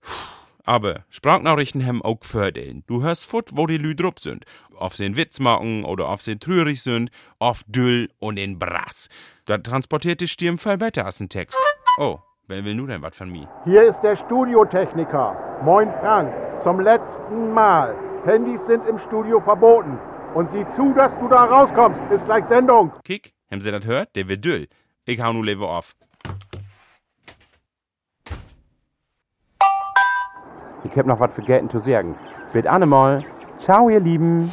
Aber 0.63 1.05
Sprachnachrichten 1.09 1.83
haben 1.83 2.03
auch 2.03 2.19
Vorteilen. 2.21 2.83
Du 2.85 3.01
hörst 3.01 3.25
fort, 3.25 3.49
wo 3.53 3.65
die 3.65 3.79
Lü 3.79 3.95
drup 3.95 4.19
sind. 4.19 4.45
Ob 4.75 4.93
sie 4.93 5.05
einen 5.05 5.17
Witz 5.17 5.39
machen 5.39 5.85
oder 5.85 6.09
ob 6.09 6.21
sie 6.21 6.37
trürig 6.37 6.83
sind, 6.83 7.09
auf 7.39 7.63
Düll 7.65 8.11
und 8.19 8.37
in 8.37 8.59
Brass. 8.59 9.09
Da 9.45 9.57
transportiert 9.57 10.21
die 10.21 10.27
Stirn 10.27 10.59
viel 10.59 10.77
besser 10.77 11.07
als 11.07 11.19
ein 11.19 11.29
Text. 11.29 11.57
Oh, 11.97 12.19
wer 12.47 12.63
will 12.63 12.75
nu 12.75 12.87
denn 12.87 13.01
was 13.01 13.15
von 13.15 13.29
mir? 13.29 13.47
Hier 13.65 13.83
ist 13.83 14.01
der 14.01 14.15
Studiotechniker. 14.15 15.35
Moin 15.63 15.91
Frank, 16.01 16.33
zum 16.59 16.79
letzten 16.79 17.53
Mal. 17.53 17.95
Handys 18.25 18.65
sind 18.65 18.87
im 18.87 18.97
Studio 18.97 19.39
verboten. 19.39 19.99
Und 20.33 20.49
sieh 20.51 20.67
zu, 20.69 20.93
dass 20.93 21.17
du 21.17 21.27
da 21.27 21.45
rauskommst. 21.45 21.99
Ist 22.11 22.25
gleich 22.25 22.45
Sendung. 22.45 22.91
Kick, 23.03 23.33
haben 23.51 23.61
sie 23.61 23.71
das 23.71 23.85
hört? 23.85 24.15
Der 24.15 24.27
wird 24.27 24.43
düll. 24.43 24.67
Ich 25.05 25.21
hau 25.21 25.33
nu 25.33 25.41
lieber 25.41 25.69
auf. 25.69 25.95
Ich 30.83 30.97
hab 30.97 31.05
noch 31.05 31.19
was 31.19 31.33
vergessen 31.33 31.69
zu 31.69 31.79
sagen. 31.79 32.15
Bis 32.53 32.65
annemal. 32.65 33.25
Ciao, 33.59 33.89
ihr 33.89 33.99
Lieben. 33.99 34.51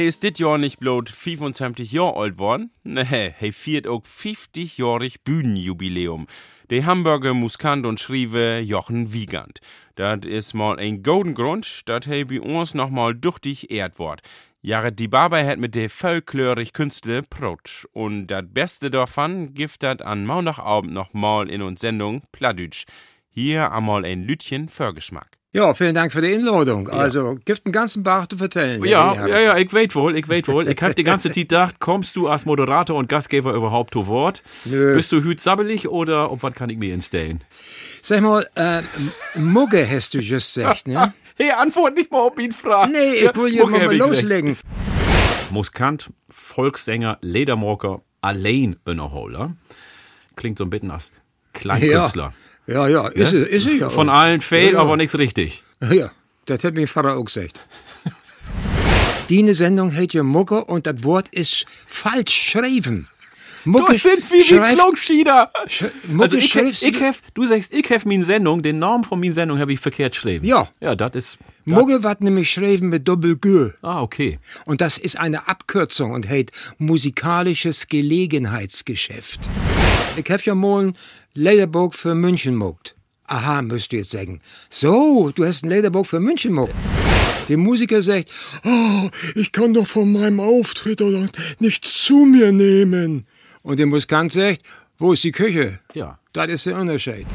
Hey, 0.00 0.08
ist 0.08 0.22
dit 0.22 0.38
Jahr 0.38 0.56
nicht 0.56 0.80
bloß 0.80 1.10
25 1.10 1.92
Jahre 1.92 2.16
alt 2.16 2.38
worden? 2.38 2.70
Nee, 2.84 3.04
hey 3.04 3.52
viert 3.52 3.86
auch 3.86 4.02
50-jährig 4.02 5.24
Bühnenjubiläum. 5.24 6.26
Der 6.70 6.86
Hamburger 6.86 7.34
Muskant 7.34 7.84
und 7.84 8.00
Schriebe 8.00 8.60
Jochen 8.64 9.12
Wiegand. 9.12 9.60
Dat 9.96 10.24
is 10.24 10.54
mal 10.54 10.78
ein 10.78 11.02
golden 11.02 11.34
Grund, 11.34 11.82
dat 11.84 12.06
hey 12.06 12.24
bei 12.24 12.40
uns 12.40 12.72
noch 12.72 12.88
mal 12.88 13.14
duchtig 13.14 13.70
ehrt 13.70 13.98
wort. 13.98 14.22
Jared 14.62 14.98
die 14.98 15.06
Barber 15.06 15.44
hat 15.44 15.58
mit 15.58 15.74
der 15.74 15.90
folklorig 15.90 16.72
Künstler 16.72 17.20
Protsch. 17.20 17.84
Und 17.92 18.28
dat 18.28 18.54
Beste 18.54 18.90
davon 18.90 19.52
gibt 19.52 19.82
dat 19.82 20.00
an 20.00 20.24
Montagabend 20.24 20.94
noch 20.94 21.12
mal 21.12 21.50
in 21.50 21.60
uns 21.60 21.82
Sendung 21.82 22.22
Pladütsch. 22.32 22.86
Hier 23.28 23.70
einmal 23.70 24.06
ein 24.06 24.22
Lütchen 24.22 24.70
Förgeschmack. 24.70 25.39
Ja, 25.52 25.74
vielen 25.74 25.96
Dank 25.96 26.12
für 26.12 26.20
die 26.20 26.32
Einladung. 26.32 26.88
Also, 26.88 27.36
gibt 27.44 27.66
einen 27.66 27.72
ganzen 27.72 28.04
Bach 28.04 28.28
zu 28.28 28.36
vertellen. 28.36 28.84
Ja, 28.84 29.26
ja, 29.26 29.40
ja, 29.40 29.56
ich 29.56 29.72
weet 29.72 29.96
wohl, 29.96 30.16
ich 30.16 30.28
weet 30.28 30.46
wohl. 30.46 30.68
Ich 30.68 30.80
hab 30.80 30.94
die 30.94 31.02
ganze 31.02 31.28
Zeit 31.28 31.34
gedacht, 31.34 31.80
kommst 31.80 32.14
du 32.14 32.28
als 32.28 32.46
Moderator 32.46 32.96
und 32.96 33.08
Gastgeber 33.08 33.52
überhaupt 33.54 33.94
zu 33.94 34.06
Wort? 34.06 34.44
Nö. 34.66 34.94
Bist 34.94 35.10
du 35.10 35.20
hüt 35.24 35.40
sabbelig 35.40 35.88
oder 35.88 36.30
auf 36.30 36.44
was 36.44 36.54
kann 36.54 36.70
ich 36.70 36.78
mir 36.78 36.94
instellen? 36.94 37.42
Sag 38.00 38.20
mal, 38.20 38.46
äh, 38.54 38.82
Mugge 39.34 39.84
hast 39.90 40.14
du 40.14 40.18
just 40.18 40.54
gesagt, 40.54 40.86
ne? 40.86 41.12
Hey, 41.36 41.52
antwort 41.52 41.94
nicht 41.94 42.12
mal, 42.12 42.26
ob 42.26 42.38
ihn 42.38 42.52
fragt. 42.52 42.92
Nee, 42.92 43.14
ich 43.14 43.34
will 43.34 43.50
hier 43.50 43.66
mal 43.66 43.96
loslegen. 43.96 44.58
Muskant, 45.50 46.10
Volkssänger, 46.28 47.16
Ledermocker, 47.22 48.02
allein 48.20 48.76
Innerholer. 48.86 49.56
Klingt 50.36 50.58
so 50.58 50.64
ein 50.64 50.70
bisschen 50.70 50.90
als 50.90 51.12
Kleinkünstler. 51.54 52.24
Ja, 52.24 52.32
ja, 52.88 53.08
ist 53.08 53.32
Ne? 53.32 53.40
er, 53.40 53.46
ist 53.48 53.66
er 53.68 53.74
ja. 53.76 53.90
Von 53.90 54.08
allen 54.08 54.40
fail, 54.40 54.66
Ja, 54.66 54.72
ja. 54.72 54.78
aber 54.78 54.96
nichts 54.96 55.18
richtig. 55.18 55.64
Ja, 55.90 56.10
das 56.46 56.62
hat 56.64 56.74
mein 56.74 56.86
Vater 56.86 57.16
auch 57.16 57.24
gesagt. 57.24 57.60
Die 59.28 59.54
Sendung 59.54 59.94
heißt 59.94 60.14
ja 60.14 60.22
Mucke 60.22 60.64
und 60.64 60.86
das 60.86 61.04
Wort 61.04 61.28
ist 61.28 61.64
falsch 61.86 62.50
schreiben. 62.50 63.08
Mucke 63.64 63.92
Du 63.92 63.98
sind 63.98 64.30
wie 64.32 64.38
die 64.38 64.44
schreibt- 64.44 64.78
Klogschieder. 64.78 65.50
Sch- 65.66 65.90
Also 66.18 66.36
ich, 66.36 66.54
ich 66.82 67.00
hef, 67.00 67.20
du 67.34 67.44
sagst, 67.44 67.72
ich 67.72 67.88
hef 67.90 68.04
min 68.04 68.24
Sendung, 68.24 68.62
den 68.62 68.78
Namen 68.78 69.04
von 69.04 69.20
min 69.20 69.34
Sendung 69.34 69.58
habe 69.58 69.72
ich 69.72 69.80
verkehrt 69.80 70.14
geschrieben. 70.14 70.44
Ja. 70.46 70.68
Ja, 70.80 70.94
das 70.94 71.14
ist. 71.14 71.38
Mucke 71.66 72.02
wird 72.02 72.20
nämlich 72.22 72.50
schreiben 72.50 72.88
mit 72.88 73.06
Doppel-G. 73.06 73.70
Ah, 73.82 74.00
okay. 74.02 74.38
Und 74.64 74.80
das 74.80 74.98
ist 74.98 75.18
eine 75.18 75.46
Abkürzung 75.46 76.12
und 76.12 76.28
heißt 76.28 76.50
musikalisches 76.78 77.86
Gelegenheitsgeschäft. 77.88 79.40
Ich 80.16 80.30
hab 80.30 80.42
ja 80.44 80.54
mal 80.54 80.86
ein 80.88 80.96
Lederburg 81.34 81.94
für 81.94 82.14
München 82.14 82.56
mogt. 82.56 82.94
Aha, 83.26 83.62
müsst 83.62 83.92
ihr 83.92 84.00
jetzt 84.00 84.10
sagen. 84.10 84.40
So, 84.70 85.30
du 85.34 85.44
hast 85.44 85.62
ein 85.64 85.68
Lederburg 85.70 86.06
für 86.06 86.18
München 86.18 86.52
mogt. 86.52 86.74
Der 87.48 87.56
Musiker 87.58 88.02
sagt, 88.02 88.30
oh, 88.64 89.08
ich 89.34 89.52
kann 89.52 89.74
doch 89.74 89.86
von 89.86 90.10
meinem 90.12 90.40
Auftritt 90.40 91.00
oder 91.02 91.28
nichts 91.60 92.04
zu 92.04 92.24
mir 92.24 92.50
nehmen. 92.52 93.26
Und 93.62 93.78
der 93.78 93.86
Musikant 93.86 94.32
sagt, 94.32 94.62
wo 94.98 95.12
ist 95.12 95.24
die 95.24 95.32
Küche? 95.32 95.80
Ja. 95.92 96.18
Das 96.32 96.48
ist 96.48 96.66
der 96.66 96.78
Unterschied. 96.78 97.26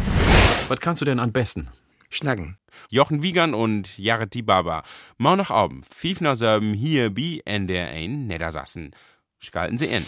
Was 0.67 0.79
kannst 0.79 1.01
du 1.01 1.05
denn 1.05 1.19
am 1.19 1.31
besten? 1.31 1.69
Schnacken. 2.09 2.57
Jochen 2.89 3.21
Wiegand 3.21 3.53
und 3.53 3.97
Jared 3.97 4.33
die 4.33 4.41
Barber. 4.41 4.83
Montagabend, 5.17 5.85
5 5.93 6.21
nach 6.21 6.35
7 6.35 6.73
hier 6.73 7.13
bei 7.13 7.41
NDR 7.45 7.89
1 7.89 8.27
Niedersassen. 8.27 8.95
Schalten 9.39 9.77
Sie 9.77 9.85
in. 9.85 10.05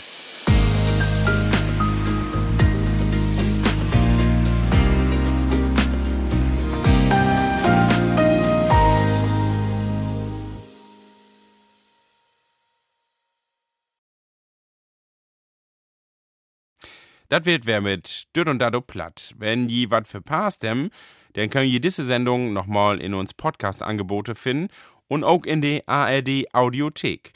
Das 17.30 17.46
wird 17.46 17.66
wer 17.66 17.82
mit 17.82 18.28
Dürr 18.36 18.48
und 18.48 18.60
Dado 18.60 18.82
platt. 18.82 19.34
Wenn 19.38 19.68
je 19.68 19.90
wat 19.90 20.08
verpasst 20.08 20.64
hem, 20.64 20.90
dann 21.34 21.50
können 21.50 21.70
je 21.70 21.80
diese 21.80 22.06
Sendung 22.06 22.54
nochmal 22.54 23.02
in 23.02 23.14
uns 23.14 23.34
Podcast-Angebote 23.34 24.36
finden 24.36 24.70
und 25.08 25.24
auch 25.24 25.46
in 25.46 25.62
die 25.62 25.88
ARD 25.88 26.54
Audiothek. 26.54 27.34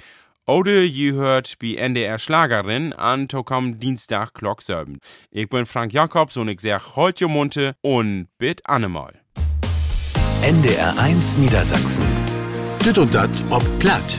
Oder 0.47 0.81
je 0.81 1.11
hört 1.11 1.59
bei 1.59 1.75
NDR 1.75 2.19
Schlagerin 2.19 2.93
an 2.93 3.27
Tokom 3.27 3.79
Dienstag 3.79 4.33
Glock 4.33 4.61
7. 4.61 4.99
Ich 5.29 5.49
bin 5.49 5.65
Frank 5.65 5.93
Jakobs 5.93 6.35
und 6.37 6.47
ich 6.47 6.61
sag 6.61 6.95
heute 6.95 7.27
Munte 7.27 7.75
und 7.81 8.27
bit 8.37 8.65
annemal. 8.65 9.21
NDR 10.41 10.97
1 10.97 11.37
Niedersachsen. 11.37 12.05
Düt 12.83 12.97
und 12.97 13.13
dat 13.13 13.29
ob 13.49 13.63
platt. 13.79 14.17